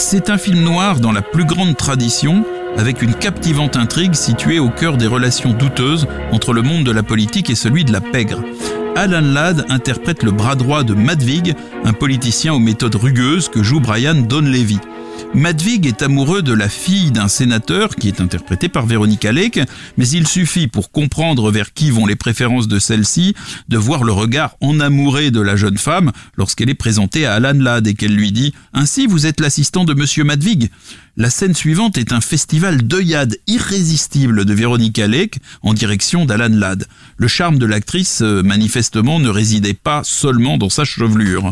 C'est 0.01 0.29
un 0.29 0.37
film 0.37 0.61
noir 0.61 1.01
dans 1.01 1.11
la 1.11 1.21
plus 1.21 1.43
grande 1.43 1.75
tradition, 1.75 2.45
avec 2.77 3.01
une 3.01 3.13
captivante 3.13 3.75
intrigue 3.75 4.13
située 4.13 4.57
au 4.57 4.69
cœur 4.69 4.95
des 4.95 5.07
relations 5.07 5.51
douteuses 5.51 6.07
entre 6.31 6.53
le 6.53 6.61
monde 6.61 6.85
de 6.85 6.91
la 6.91 7.03
politique 7.03 7.49
et 7.49 7.55
celui 7.55 7.83
de 7.83 7.91
la 7.91 7.99
pègre. 7.99 8.41
Alan 8.95 9.19
Ladd 9.21 9.65
interprète 9.67 10.23
le 10.23 10.31
bras 10.31 10.55
droit 10.55 10.83
de 10.83 10.93
Madvig, 10.93 11.53
un 11.83 11.91
politicien 11.91 12.53
aux 12.53 12.59
méthodes 12.59 12.95
rugueuses 12.95 13.49
que 13.49 13.61
joue 13.61 13.81
Brian 13.81 14.15
Donlevy. 14.15 14.79
Madvig 15.33 15.85
est 15.85 16.01
amoureux 16.01 16.41
de 16.41 16.53
la 16.53 16.69
fille 16.69 17.11
d'un 17.11 17.27
sénateur 17.27 17.95
qui 17.95 18.07
est 18.07 18.21
interprété 18.21 18.69
par 18.69 18.85
Véronique 18.85 19.25
Alec, 19.25 19.59
mais 19.97 20.07
il 20.07 20.27
suffit 20.27 20.67
pour 20.67 20.91
comprendre 20.91 21.51
vers 21.51 21.73
qui 21.73 21.91
vont 21.91 22.05
les 22.05 22.15
préférences 22.15 22.67
de 22.67 22.79
celle-ci 22.79 23.35
de 23.67 23.77
voir 23.77 24.03
le 24.03 24.11
regard 24.11 24.55
enamouré 24.61 25.31
de 25.31 25.41
la 25.41 25.55
jeune 25.55 25.77
femme 25.77 26.11
lorsqu'elle 26.35 26.69
est 26.69 26.75
présentée 26.75 27.25
à 27.25 27.35
Alan 27.35 27.53
Ladd 27.53 27.87
et 27.87 27.93
qu'elle 27.93 28.15
lui 28.15 28.31
dit 28.31 28.53
«Ainsi 28.73 29.07
vous 29.07 29.25
êtes 29.25 29.39
l'assistant 29.39 29.85
de 29.85 29.93
monsieur 29.93 30.23
Madvig?» 30.23 30.69
La 31.19 31.29
scène 31.29 31.53
suivante 31.53 31.97
est 31.97 32.13
un 32.13 32.21
festival 32.21 32.81
d'œillade 32.81 33.35
irrésistible 33.45 34.45
de 34.45 34.53
Véronique 34.53 34.99
Alec 34.99 35.39
en 35.63 35.73
direction 35.73 36.23
d'Alan 36.23 36.47
Ladd. 36.57 36.87
Le 37.17 37.27
charme 37.27 37.59
de 37.59 37.65
l'actrice, 37.65 38.21
euh, 38.21 38.41
manifestement, 38.41 39.19
ne 39.19 39.27
résidait 39.27 39.73
pas 39.73 39.99
seulement 40.05 40.57
dans 40.57 40.69
sa 40.69 40.85
chevelure. 40.85 41.51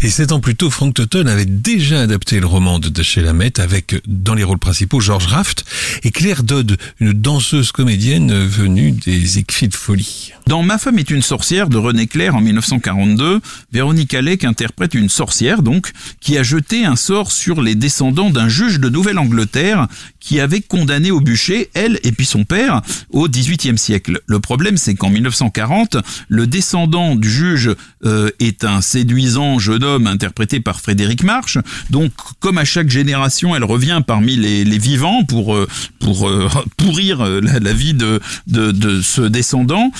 Et 0.00 0.08
sept 0.08 0.32
ans 0.32 0.40
plus 0.40 0.56
tôt, 0.56 0.70
Frank 0.70 0.94
Tutton 0.94 1.26
avait 1.26 1.44
déjà 1.44 2.00
adapté 2.00 2.40
le 2.40 2.46
roman 2.46 2.78
de 2.78 2.88
Dashiell 2.88 3.28
Hammett 3.28 3.58
avec, 3.58 3.96
dans 4.06 4.32
les 4.32 4.44
rôles 4.44 4.58
principaux, 4.58 5.00
George 5.00 5.26
Raft 5.26 5.66
et 6.04 6.10
Claire 6.10 6.42
Dodd, 6.42 6.78
une 6.98 7.12
danseuse 7.12 7.70
comédienne 7.70 8.32
venue 8.32 8.92
des 8.92 9.36
écrits 9.36 9.68
de 9.68 9.74
folie. 9.74 10.32
Dans 10.46 10.62
Ma 10.62 10.78
femme 10.78 10.98
est 10.98 11.10
une 11.10 11.22
sorcière 11.22 11.68
de 11.68 11.76
René 11.76 12.06
Clair 12.06 12.34
en 12.34 12.40
1942, 12.40 13.40
Véronique 13.72 14.14
Alec 14.14 14.44
interprète 14.44 14.94
une 14.94 15.10
sorcière 15.10 15.62
donc 15.62 15.92
qui 16.20 16.38
a 16.38 16.42
jeté 16.42 16.86
un 16.86 16.96
sort 16.96 17.30
sur 17.30 17.60
les 17.60 17.74
descendants 17.74 18.30
d'un 18.30 18.48
juge 18.48 18.80
de 18.80 18.88
Nouvelle-Angleterre 19.02 19.88
qui 20.22 20.40
avait 20.40 20.60
condamné 20.60 21.10
au 21.10 21.20
bûcher 21.20 21.68
elle 21.74 21.98
et 22.04 22.12
puis 22.12 22.24
son 22.24 22.44
père 22.44 22.80
au 23.10 23.28
XVIIIe 23.28 23.76
siècle. 23.76 24.20
Le 24.26 24.40
problème 24.40 24.76
c'est 24.76 24.94
qu'en 24.94 25.10
1940, 25.10 25.96
le 26.28 26.46
descendant 26.46 27.16
du 27.16 27.30
juge 27.30 27.70
euh, 28.04 28.30
est 28.38 28.64
un 28.64 28.80
séduisant 28.80 29.58
jeune 29.58 29.82
homme 29.84 30.06
interprété 30.06 30.60
par 30.60 30.80
Frédéric 30.80 31.24
March. 31.24 31.58
Donc 31.90 32.12
comme 32.40 32.58
à 32.58 32.64
chaque 32.64 32.88
génération, 32.88 33.54
elle 33.56 33.64
revient 33.64 34.00
parmi 34.06 34.36
les, 34.36 34.64
les 34.64 34.78
vivants 34.78 35.24
pour 35.24 35.54
euh, 35.54 35.66
pour 35.98 36.28
euh, 36.28 36.48
pourrir 36.76 37.24
la, 37.24 37.58
la, 37.58 37.72
vie 37.72 37.94
de, 37.94 38.20
de, 38.46 38.70
de 38.70 39.02
ce 39.02 39.22
descendant. 39.22 39.90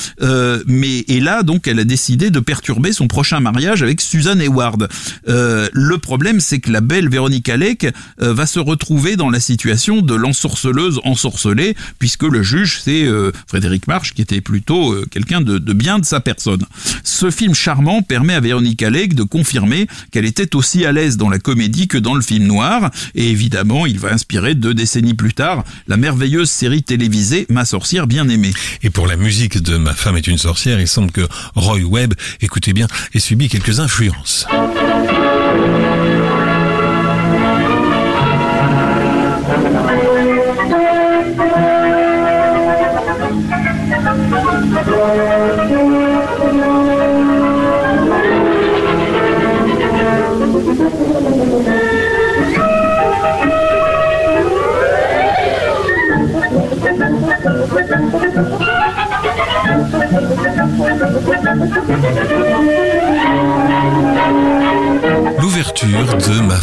mais 0.66 0.98
et 1.08 1.20
là 1.20 1.42
donc 1.42 1.66
elle 1.66 1.80
a 1.80 1.84
décidé 1.84 2.30
de 2.30 2.40
perturber 2.40 2.92
son 2.92 3.08
prochain 3.08 3.40
mariage 3.40 3.82
avec 3.82 4.00
Susan 4.00 4.38
Hayward. 4.38 4.88
le 5.26 5.96
problème 5.96 6.40
c'est 6.40 6.60
que 6.60 6.70
la 6.70 6.80
belle 6.80 7.08
Véronique 7.08 7.48
Alec 7.48 7.86
va 8.18 8.46
se 8.46 8.60
retrouver 8.60 9.16
dans 9.16 9.30
la 9.30 9.40
situation 9.40 10.00
de 10.00 10.11
l'ensorceleuse 10.16 11.00
ensorcelée, 11.04 11.74
puisque 11.98 12.24
le 12.24 12.42
juge, 12.42 12.80
c'est 12.82 13.04
euh, 13.04 13.32
Frédéric 13.46 13.86
March, 13.86 14.12
qui 14.12 14.22
était 14.22 14.40
plutôt 14.40 14.92
euh, 14.92 15.06
quelqu'un 15.10 15.40
de, 15.40 15.58
bien 15.72 15.98
de 15.98 16.04
sa 16.04 16.20
personne. 16.20 16.64
Ce 17.02 17.30
film 17.30 17.54
charmant 17.54 18.02
permet 18.02 18.34
à 18.34 18.40
Véronique 18.40 18.82
Alec 18.82 19.14
de 19.14 19.22
confirmer 19.22 19.86
qu'elle 20.10 20.24
était 20.24 20.54
aussi 20.56 20.84
à 20.84 20.92
l'aise 20.92 21.16
dans 21.16 21.28
la 21.28 21.38
comédie 21.38 21.88
que 21.88 21.98
dans 21.98 22.14
le 22.14 22.22
film 22.22 22.46
noir, 22.46 22.90
et 23.14 23.30
évidemment, 23.30 23.86
il 23.86 23.98
va 23.98 24.12
inspirer 24.12 24.54
deux 24.54 24.74
décennies 24.74 25.14
plus 25.14 25.34
tard 25.34 25.64
la 25.88 25.96
merveilleuse 25.96 26.50
série 26.50 26.82
télévisée 26.82 27.46
Ma 27.48 27.64
sorcière 27.64 28.06
bien 28.06 28.28
aimée. 28.28 28.52
Et 28.82 28.90
pour 28.90 29.06
la 29.06 29.16
musique 29.16 29.60
de 29.60 29.76
Ma 29.76 29.94
femme 29.94 30.16
est 30.16 30.26
une 30.26 30.38
sorcière, 30.38 30.80
il 30.80 30.88
semble 30.88 31.10
que 31.10 31.22
Roy 31.54 31.80
Webb, 31.84 32.14
écoutez 32.40 32.72
bien, 32.72 32.86
ait 33.14 33.20
subi 33.20 33.48
quelques 33.48 33.80
influences. 33.80 34.46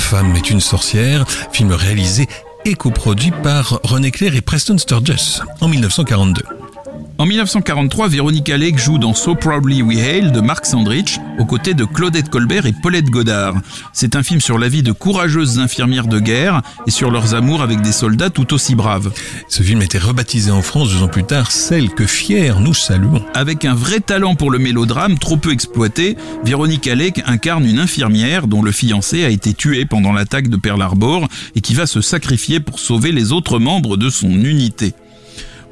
Femme 0.10 0.36
est 0.36 0.50
une 0.50 0.60
sorcière, 0.60 1.24
film 1.52 1.72
réalisé 1.72 2.28
et 2.65 2.74
coproduit 2.74 3.30
par 3.43 3.80
René 3.84 4.10
Clair 4.10 4.36
et 4.36 4.41
Preston 4.41 4.80
Sturges 4.80 5.43
en 5.62 5.67
1942. 5.67 6.59
En 7.20 7.26
1943, 7.26 8.08
Véronique 8.08 8.50
Alec 8.50 8.80
joue 8.80 8.98
dans 8.98 9.14
So 9.14 9.36
Probably 9.36 9.82
We 9.82 10.00
Hail 10.00 10.32
de 10.32 10.40
Mark 10.40 10.66
Sandrich, 10.66 11.20
aux 11.38 11.44
côtés 11.44 11.74
de 11.74 11.84
Claudette 11.84 12.30
Colbert 12.30 12.66
et 12.66 12.72
Paulette 12.72 13.10
Godard. 13.10 13.56
C'est 13.92 14.16
un 14.16 14.24
film 14.24 14.40
sur 14.40 14.58
la 14.58 14.70
vie 14.70 14.84
de 14.84 14.94
courageuses 14.94 15.60
infirmières 15.60 16.08
de 16.08 16.22
guerre 16.22 16.62
et 16.88 16.92
sur 16.92 17.12
leurs 17.12 17.36
amours 17.36 17.62
avec 17.62 17.82
des 17.82 17.92
soldats 17.92 18.30
tout 18.30 18.54
aussi 18.54 18.74
braves. 18.74 19.12
Ce 19.50 19.64
film 19.64 19.82
était 19.82 19.98
rebaptisé 19.98 20.50
en 20.50 20.62
France 20.62 20.94
deux 20.94 21.04
ans 21.04 21.10
plus 21.10 21.26
tard, 21.26 21.52
Celle 21.52 21.90
que 21.90 22.06
fier 22.06 22.62
nous 22.62 22.74
saluons. 22.74 23.22
Avec 23.34 23.66
un 23.66 23.76
vrai 23.76 24.00
talent 24.00 24.36
pour 24.36 24.50
le 24.50 24.58
mélodrame, 24.58 25.20
trop 25.20 25.36
peu 25.36 25.52
exploité, 25.52 26.16
Véronique 26.46 26.88
Alec 26.88 27.22
incarne 27.26 27.66
une 27.66 27.80
infirmière 27.80 28.48
dont 28.48 28.62
le 28.62 28.72
fiancé 28.72 29.26
a 29.26 29.30
été 29.30 29.54
tué 29.54 29.84
pendant 29.84 30.14
l'attaque 30.14 30.48
de 30.48 30.56
Pearl 30.56 30.82
Harbor 30.82 31.28
et 31.54 31.60
qui 31.60 31.74
va 31.74 31.86
se 31.86 32.00
sacrifier 32.00 32.62
pour 32.62 32.80
sauver 32.80 33.12
les 33.12 33.34
autres 33.34 33.60
membres 33.60 33.98
de 33.98 34.10
son 34.10 34.30
unité. 34.30 34.94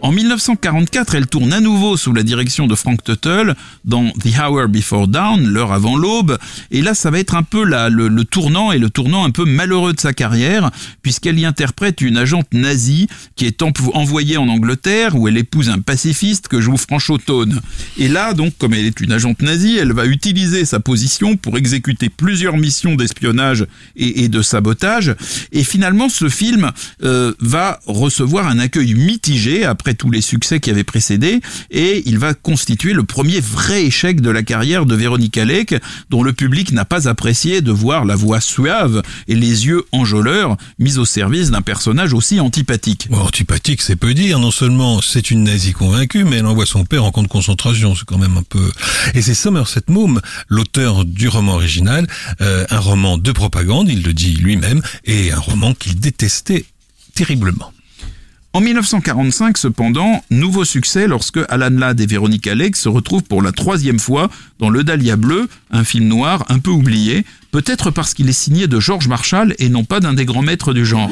En 0.04 0.12
1944, 0.12 1.16
elle 1.16 1.26
tourne 1.26 1.52
à 1.54 1.60
nouveau 1.60 1.98
sous 1.98 2.14
la 2.14 2.22
direction 2.22 2.68
de 2.68 2.76
Frank 2.76 3.04
Tuttle 3.04 3.56
dans 3.84 4.12
The 4.12 4.40
Hour 4.40 4.68
Before 4.68 5.08
Dawn, 5.08 5.44
l'heure 5.44 5.72
avant 5.72 5.98
l'aube. 5.98 6.38
Et 6.70 6.84
là, 6.84 6.94
ça 6.94 7.10
va 7.10 7.18
être 7.18 7.34
un 7.34 7.42
peu 7.42 7.64
le, 7.66 8.24
tournant 8.24 8.72
et 8.72 8.78
le 8.78 8.92
tournant 8.92 9.26
un 9.26 9.32
peu 9.32 9.44
malheureux 9.44 9.94
de 9.94 10.00
sa 10.00 10.14
carrière, 10.14 10.70
puisqu'elle 11.02 11.40
y 11.40 11.46
interprète 11.46 12.02
une 12.02 12.18
agente 12.18 12.54
nazie 12.54 13.08
qui 13.36 13.48
est 13.48 13.64
envoyée 13.64 14.38
en 14.38 14.48
Angleterre, 14.50 15.16
où 15.16 15.28
elle 15.28 15.38
épouse 15.38 15.70
un 15.70 15.80
pacifiste 15.80 16.48
que 16.48 16.62
joue 16.62 16.78
Francho 16.78 17.18
Tone. 17.18 17.60
Et 17.98 18.08
là, 18.08 18.36
donc, 18.36 18.56
comme 18.60 18.76
elle 18.76 18.86
est 18.86 19.02
une 19.02 19.12
agente 19.12 19.42
nazie, 19.42 19.78
elle 19.78 19.94
va 19.94 20.06
utiliser 20.06 20.66
sa 20.66 20.80
position 20.80 21.38
pour 21.38 21.58
exécuter 21.58 22.10
plusieurs 22.10 22.58
missions 22.58 22.94
d'espionnage 22.94 23.66
et, 23.96 24.24
et, 24.24 24.30
de 24.30 24.44
sabotage. 24.44 25.16
Et 25.52 25.64
finalement, 25.64 26.08
ce 26.08 26.30
film 26.30 26.72
euh, 27.04 27.34
va 27.40 27.80
recevoir 27.88 28.48
un 28.48 28.60
accueil 28.60 28.94
mitigé 28.94 29.66
après 29.66 29.87
tous 29.94 30.12
les 30.12 30.22
succès 30.22 30.60
qui 30.60 30.70
avaient 30.70 30.84
précédé, 30.84 31.42
et 31.72 32.04
il 32.06 32.20
va 32.20 32.34
constituer 32.34 32.94
le 32.94 33.04
premier 33.04 33.40
vrai 33.40 33.86
échec 33.86 34.22
de 34.22 34.30
la 34.30 34.44
carrière 34.44 34.86
de 34.86 34.96
Véronique 34.96 35.38
Alec, 35.38 35.76
dont 36.10 36.24
le 36.24 36.34
public 36.34 36.72
n'a 36.72 36.86
pas 36.86 37.08
apprécié 37.08 37.62
de 37.62 37.72
voir 37.72 38.06
la 38.06 38.16
voix 38.16 38.42
suave 38.42 39.02
et 39.28 39.36
les 39.36 39.68
yeux 39.68 39.84
enjôleurs 39.92 40.58
mis 40.80 40.98
au 40.98 41.06
service 41.06 41.52
d'un 41.52 41.62
personnage 41.62 42.14
aussi 42.14 42.40
antipathique. 42.40 43.08
Bon, 43.10 43.20
antipathique, 43.20 43.82
c'est 43.82 43.96
peu 43.96 44.14
dire. 44.14 44.40
Non 44.40 44.52
seulement 44.52 45.02
c'est 45.02 45.32
une 45.32 45.44
nazie 45.44 45.74
convaincue, 45.74 46.24
mais 46.24 46.38
elle 46.38 46.46
envoie 46.46 46.66
son 46.66 46.86
père 46.86 47.04
en 47.04 47.12
camp 47.12 47.24
de 47.24 47.28
concentration. 47.28 47.96
C'est 47.96 48.06
quand 48.06 48.18
même 48.18 48.38
un 48.38 48.44
peu... 48.44 48.72
Et 49.14 49.22
c'est 49.22 49.34
Somerset 49.34 49.82
Maugham, 49.88 50.20
l'auteur 50.50 51.06
du 51.06 51.28
roman 51.28 51.54
original, 51.54 52.08
euh, 52.42 52.66
un 52.70 52.80
roman 52.80 53.18
de 53.18 53.32
propagande, 53.32 53.90
il 53.90 54.04
le 54.04 54.14
dit 54.14 54.34
lui-même, 54.34 54.82
et 55.06 55.32
un 55.32 55.40
roman 55.40 55.74
qu'il 55.74 56.00
détestait 56.00 56.66
terriblement. 57.14 57.72
En 58.58 58.60
1945, 58.60 59.56
cependant, 59.56 60.24
nouveau 60.32 60.66
succès 60.66 61.06
lorsque 61.06 61.40
Alan 61.48 61.70
Ladd 61.70 62.02
et 62.02 62.08
Véronique 62.08 62.48
Alec 62.48 62.76
se 62.76 62.90
retrouvent 62.90 63.22
pour 63.22 63.44
la 63.44 63.52
troisième 63.52 64.00
fois 64.00 64.32
dans 64.58 64.72
Le 64.72 64.84
Dahlia 64.84 65.16
Bleu, 65.16 65.48
un 65.70 65.84
film 65.84 66.08
noir 66.08 66.44
un 66.50 66.58
peu 66.58 66.72
oublié, 66.72 67.24
peut-être 67.52 67.92
parce 67.92 68.16
qu'il 68.16 68.28
est 68.30 68.34
signé 68.34 68.66
de 68.66 68.80
George 68.80 69.08
Marshall 69.08 69.54
et 69.60 69.70
non 69.70 69.84
pas 69.84 70.00
d'un 70.00 70.16
des 70.16 70.26
grands 70.26 70.42
maîtres 70.42 70.74
du 70.74 70.88
genre. 70.88 71.12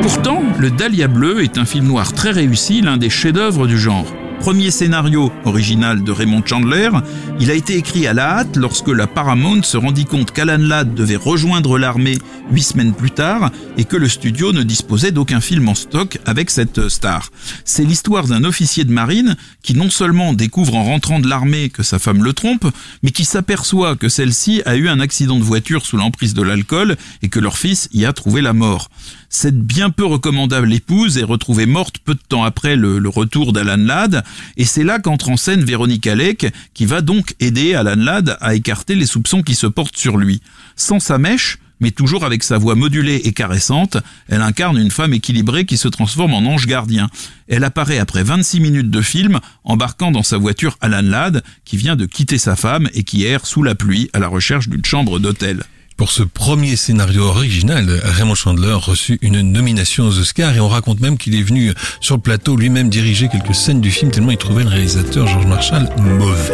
Pourtant, 0.00 0.42
Le 0.58 0.70
Dahlia 0.70 1.08
Bleu 1.08 1.44
est 1.44 1.58
un 1.58 1.66
film 1.66 1.88
noir 1.88 2.14
très 2.14 2.30
réussi, 2.30 2.80
l'un 2.80 2.96
des 2.96 3.10
chefs-d'œuvre 3.10 3.66
du 3.66 3.78
genre 3.78 4.06
premier 4.42 4.72
scénario 4.72 5.30
original 5.44 6.02
de 6.02 6.10
Raymond 6.10 6.42
Chandler, 6.44 6.90
il 7.38 7.48
a 7.52 7.54
été 7.54 7.76
écrit 7.76 8.08
à 8.08 8.12
la 8.12 8.38
hâte 8.38 8.56
lorsque 8.56 8.88
la 8.88 9.06
Paramount 9.06 9.62
se 9.62 9.76
rendit 9.76 10.04
compte 10.04 10.32
qu'Alan 10.32 10.58
Ladd 10.58 10.94
devait 10.94 11.14
rejoindre 11.14 11.78
l'armée 11.78 12.18
huit 12.50 12.64
semaines 12.64 12.92
plus 12.92 13.12
tard 13.12 13.52
et 13.76 13.84
que 13.84 13.96
le 13.96 14.08
studio 14.08 14.52
ne 14.52 14.64
disposait 14.64 15.12
d'aucun 15.12 15.40
film 15.40 15.68
en 15.68 15.76
stock 15.76 16.18
avec 16.26 16.50
cette 16.50 16.88
star. 16.88 17.30
C'est 17.64 17.84
l'histoire 17.84 18.26
d'un 18.26 18.42
officier 18.42 18.82
de 18.82 18.90
marine 18.90 19.36
qui 19.62 19.74
non 19.74 19.90
seulement 19.90 20.32
découvre 20.32 20.74
en 20.74 20.82
rentrant 20.82 21.20
de 21.20 21.28
l'armée 21.28 21.68
que 21.68 21.84
sa 21.84 22.00
femme 22.00 22.24
le 22.24 22.32
trompe, 22.32 22.66
mais 23.04 23.12
qui 23.12 23.24
s'aperçoit 23.24 23.94
que 23.94 24.08
celle-ci 24.08 24.60
a 24.66 24.74
eu 24.74 24.88
un 24.88 24.98
accident 24.98 25.38
de 25.38 25.44
voiture 25.44 25.86
sous 25.86 25.96
l'emprise 25.96 26.34
de 26.34 26.42
l'alcool 26.42 26.96
et 27.22 27.28
que 27.28 27.38
leur 27.38 27.56
fils 27.56 27.88
y 27.92 28.06
a 28.06 28.12
trouvé 28.12 28.40
la 28.40 28.54
mort. 28.54 28.88
Cette 29.34 29.58
bien 29.58 29.88
peu 29.88 30.04
recommandable 30.04 30.74
épouse 30.74 31.16
est 31.16 31.24
retrouvée 31.24 31.64
morte 31.64 31.96
peu 32.04 32.12
de 32.12 32.20
temps 32.28 32.44
après 32.44 32.76
le, 32.76 33.00
retour 33.08 33.54
d'Alan 33.54 33.82
Ladd, 33.82 34.22
et 34.58 34.66
c'est 34.66 34.84
là 34.84 34.98
qu'entre 34.98 35.30
en 35.30 35.38
scène 35.38 35.64
Véronique 35.64 36.06
Alec, 36.06 36.52
qui 36.74 36.84
va 36.84 37.00
donc 37.00 37.34
aider 37.40 37.74
Alan 37.74 37.96
Ladd 37.96 38.36
à 38.42 38.54
écarter 38.54 38.94
les 38.94 39.06
soupçons 39.06 39.42
qui 39.42 39.54
se 39.54 39.66
portent 39.66 39.96
sur 39.96 40.18
lui. 40.18 40.42
Sans 40.76 41.00
sa 41.00 41.16
mèche, 41.16 41.58
mais 41.80 41.92
toujours 41.92 42.26
avec 42.26 42.42
sa 42.42 42.58
voix 42.58 42.74
modulée 42.74 43.22
et 43.24 43.32
caressante, 43.32 43.96
elle 44.28 44.42
incarne 44.42 44.76
une 44.76 44.90
femme 44.90 45.14
équilibrée 45.14 45.64
qui 45.64 45.78
se 45.78 45.88
transforme 45.88 46.34
en 46.34 46.40
ange 46.40 46.66
gardien. 46.66 47.08
Elle 47.48 47.64
apparaît 47.64 47.98
après 47.98 48.22
26 48.22 48.60
minutes 48.60 48.90
de 48.90 49.00
film, 49.00 49.40
embarquant 49.64 50.10
dans 50.10 50.22
sa 50.22 50.36
voiture 50.36 50.76
Alan 50.82 51.00
Ladd, 51.00 51.42
qui 51.64 51.78
vient 51.78 51.96
de 51.96 52.04
quitter 52.04 52.36
sa 52.36 52.54
femme 52.54 52.90
et 52.92 53.02
qui 53.02 53.24
erre 53.24 53.46
sous 53.46 53.62
la 53.62 53.74
pluie 53.74 54.10
à 54.12 54.18
la 54.18 54.28
recherche 54.28 54.68
d'une 54.68 54.84
chambre 54.84 55.18
d'hôtel. 55.18 55.64
Pour 55.96 56.10
ce 56.10 56.22
premier 56.22 56.76
scénario 56.76 57.22
original, 57.24 58.00
Raymond 58.02 58.34
Chandler 58.34 58.74
reçut 58.74 59.18
une 59.22 59.40
nomination 59.40 60.04
aux 60.06 60.18
Oscars 60.18 60.56
et 60.56 60.60
on 60.60 60.68
raconte 60.68 61.00
même 61.00 61.18
qu'il 61.18 61.34
est 61.34 61.42
venu 61.42 61.72
sur 62.00 62.16
le 62.16 62.20
plateau 62.20 62.56
lui-même 62.56 62.88
diriger 62.88 63.28
quelques 63.28 63.54
scènes 63.54 63.80
du 63.80 63.90
film 63.90 64.10
tellement 64.10 64.32
il 64.32 64.38
trouvait 64.38 64.64
le 64.64 64.70
réalisateur 64.70 65.26
George 65.26 65.46
Marshall 65.46 65.88
mauvais. 65.98 66.52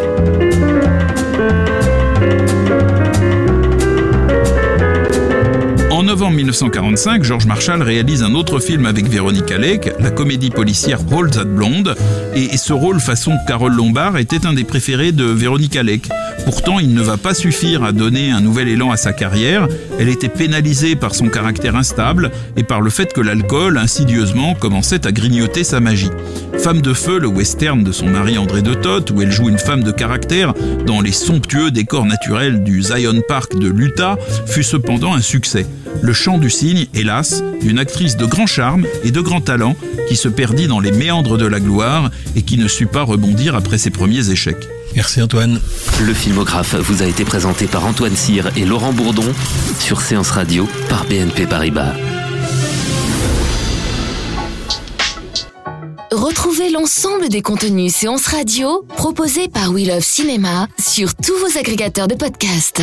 En 6.29 6.31
novembre 6.31 6.45
1945, 6.45 7.25
George 7.25 7.47
Marshall 7.47 7.83
réalise 7.83 8.23
un 8.23 8.35
autre 8.35 8.61
film 8.61 8.85
avec 8.85 9.09
Véronica 9.09 9.57
Lake, 9.57 9.88
la 9.99 10.11
comédie 10.11 10.51
policière 10.51 10.99
Hold 11.11 11.33
That 11.33 11.47
Blonde, 11.47 11.97
et 12.35 12.55
ce 12.59 12.75
rôle 12.75 13.01
façon 13.01 13.33
Carole 13.47 13.73
Lombard 13.75 14.19
était 14.19 14.45
un 14.45 14.53
des 14.53 14.64
préférés 14.64 15.12
de 15.12 15.25
Véronica 15.25 15.83
Lake. 15.83 16.11
Pourtant, 16.45 16.81
il 16.81 16.93
ne 16.93 17.01
va 17.01 17.17
pas 17.17 17.33
suffire 17.33 17.83
à 17.83 17.93
donner 17.93 18.31
un 18.31 18.43
nouvel 18.43 18.69
élan 18.69 18.91
à 18.91 18.99
sa 18.99 19.14
carrière. 19.14 19.69
Elle 19.99 20.11
était 20.11 20.29
pénalisée 20.29 20.97
par 20.97 21.14
son 21.14 21.29
caractère 21.29 21.77
instable 21.77 22.31
et 22.59 22.62
par 22.62 22.83
le 22.83 22.91
fait 22.91 23.11
que 23.14 23.23
l'alcool, 23.23 23.79
insidieusement, 23.79 24.55
commençait 24.55 25.07
à 25.07 25.12
grignoter 25.12 25.64
sa 25.64 25.81
magie. 25.81 26.11
Femme 26.59 26.83
de 26.83 26.93
feu, 26.93 27.19
le 27.19 27.29
western 27.29 27.83
de 27.83 27.93
son 27.93 28.07
mari 28.07 28.37
André 28.37 28.61
de 28.61 28.75
Toth, 28.75 29.12
où 29.12 29.23
elle 29.23 29.33
joue 29.33 29.49
une 29.49 29.59
femme 29.59 29.83
de 29.83 29.93
caractère 29.93 30.53
dans 30.87 31.01
les 31.01 31.12
somptueux 31.12 31.71
décors 31.71 32.05
naturels 32.05 32.62
du 32.64 32.83
Zion 32.83 33.23
Park 33.27 33.59
de 33.59 33.69
l'Utah, 33.69 34.19
fut 34.47 34.62
cependant 34.62 35.14
un 35.14 35.23
succès. 35.23 35.64
Le 36.01 36.12
chant 36.12 36.38
du 36.38 36.51
cygne, 36.51 36.87
hélas, 36.94 37.42
d'une 37.61 37.79
actrice 37.79 38.16
de 38.16 38.27
grand 38.27 38.46
charme 38.46 38.87
et 39.05 39.11
de 39.11 39.20
grand 39.20 39.40
talent 39.40 39.77
qui 40.09 40.16
se 40.16 40.29
perdit 40.29 40.66
dans 40.66 40.81
les 40.81 40.92
méandres 40.92 41.37
de 41.37 41.46
la 41.46 41.61
gloire 41.61 42.11
et 42.37 42.42
qui 42.42 42.57
ne 42.57 42.68
sut 42.68 42.87
pas 42.87 43.03
rebondir 43.03 43.55
après 43.55 43.79
ses 43.79 43.90
premiers 43.90 44.31
échecs. 44.31 44.68
Merci 44.94 45.20
Antoine. 45.20 45.61
Le 46.01 46.14
filmographe 46.14 46.74
vous 46.77 47.03
a 47.03 47.07
été 47.07 47.24
présenté 47.24 47.66
par 47.66 47.85
Antoine 47.87 48.16
Cyr 48.16 48.51
et 48.57 48.64
Laurent 48.64 48.92
Bourdon 48.92 49.35
sur 49.79 50.01
Séance 50.01 50.31
Radio 50.31 50.68
par 50.88 51.05
BNP 51.05 51.46
Paribas. 51.46 51.92
Retrouvez 56.11 56.70
l'ensemble 56.70 57.29
des 57.29 57.42
contenus 57.42 57.94
séances 57.94 58.27
radio 58.27 58.85
proposés 58.96 59.48
par 59.48 59.70
We 59.72 59.87
Love 59.87 60.03
Cinéma 60.03 60.66
sur 60.79 61.14
tous 61.14 61.37
vos 61.38 61.59
agrégateurs 61.59 62.09
de 62.09 62.14
podcasts. 62.14 62.83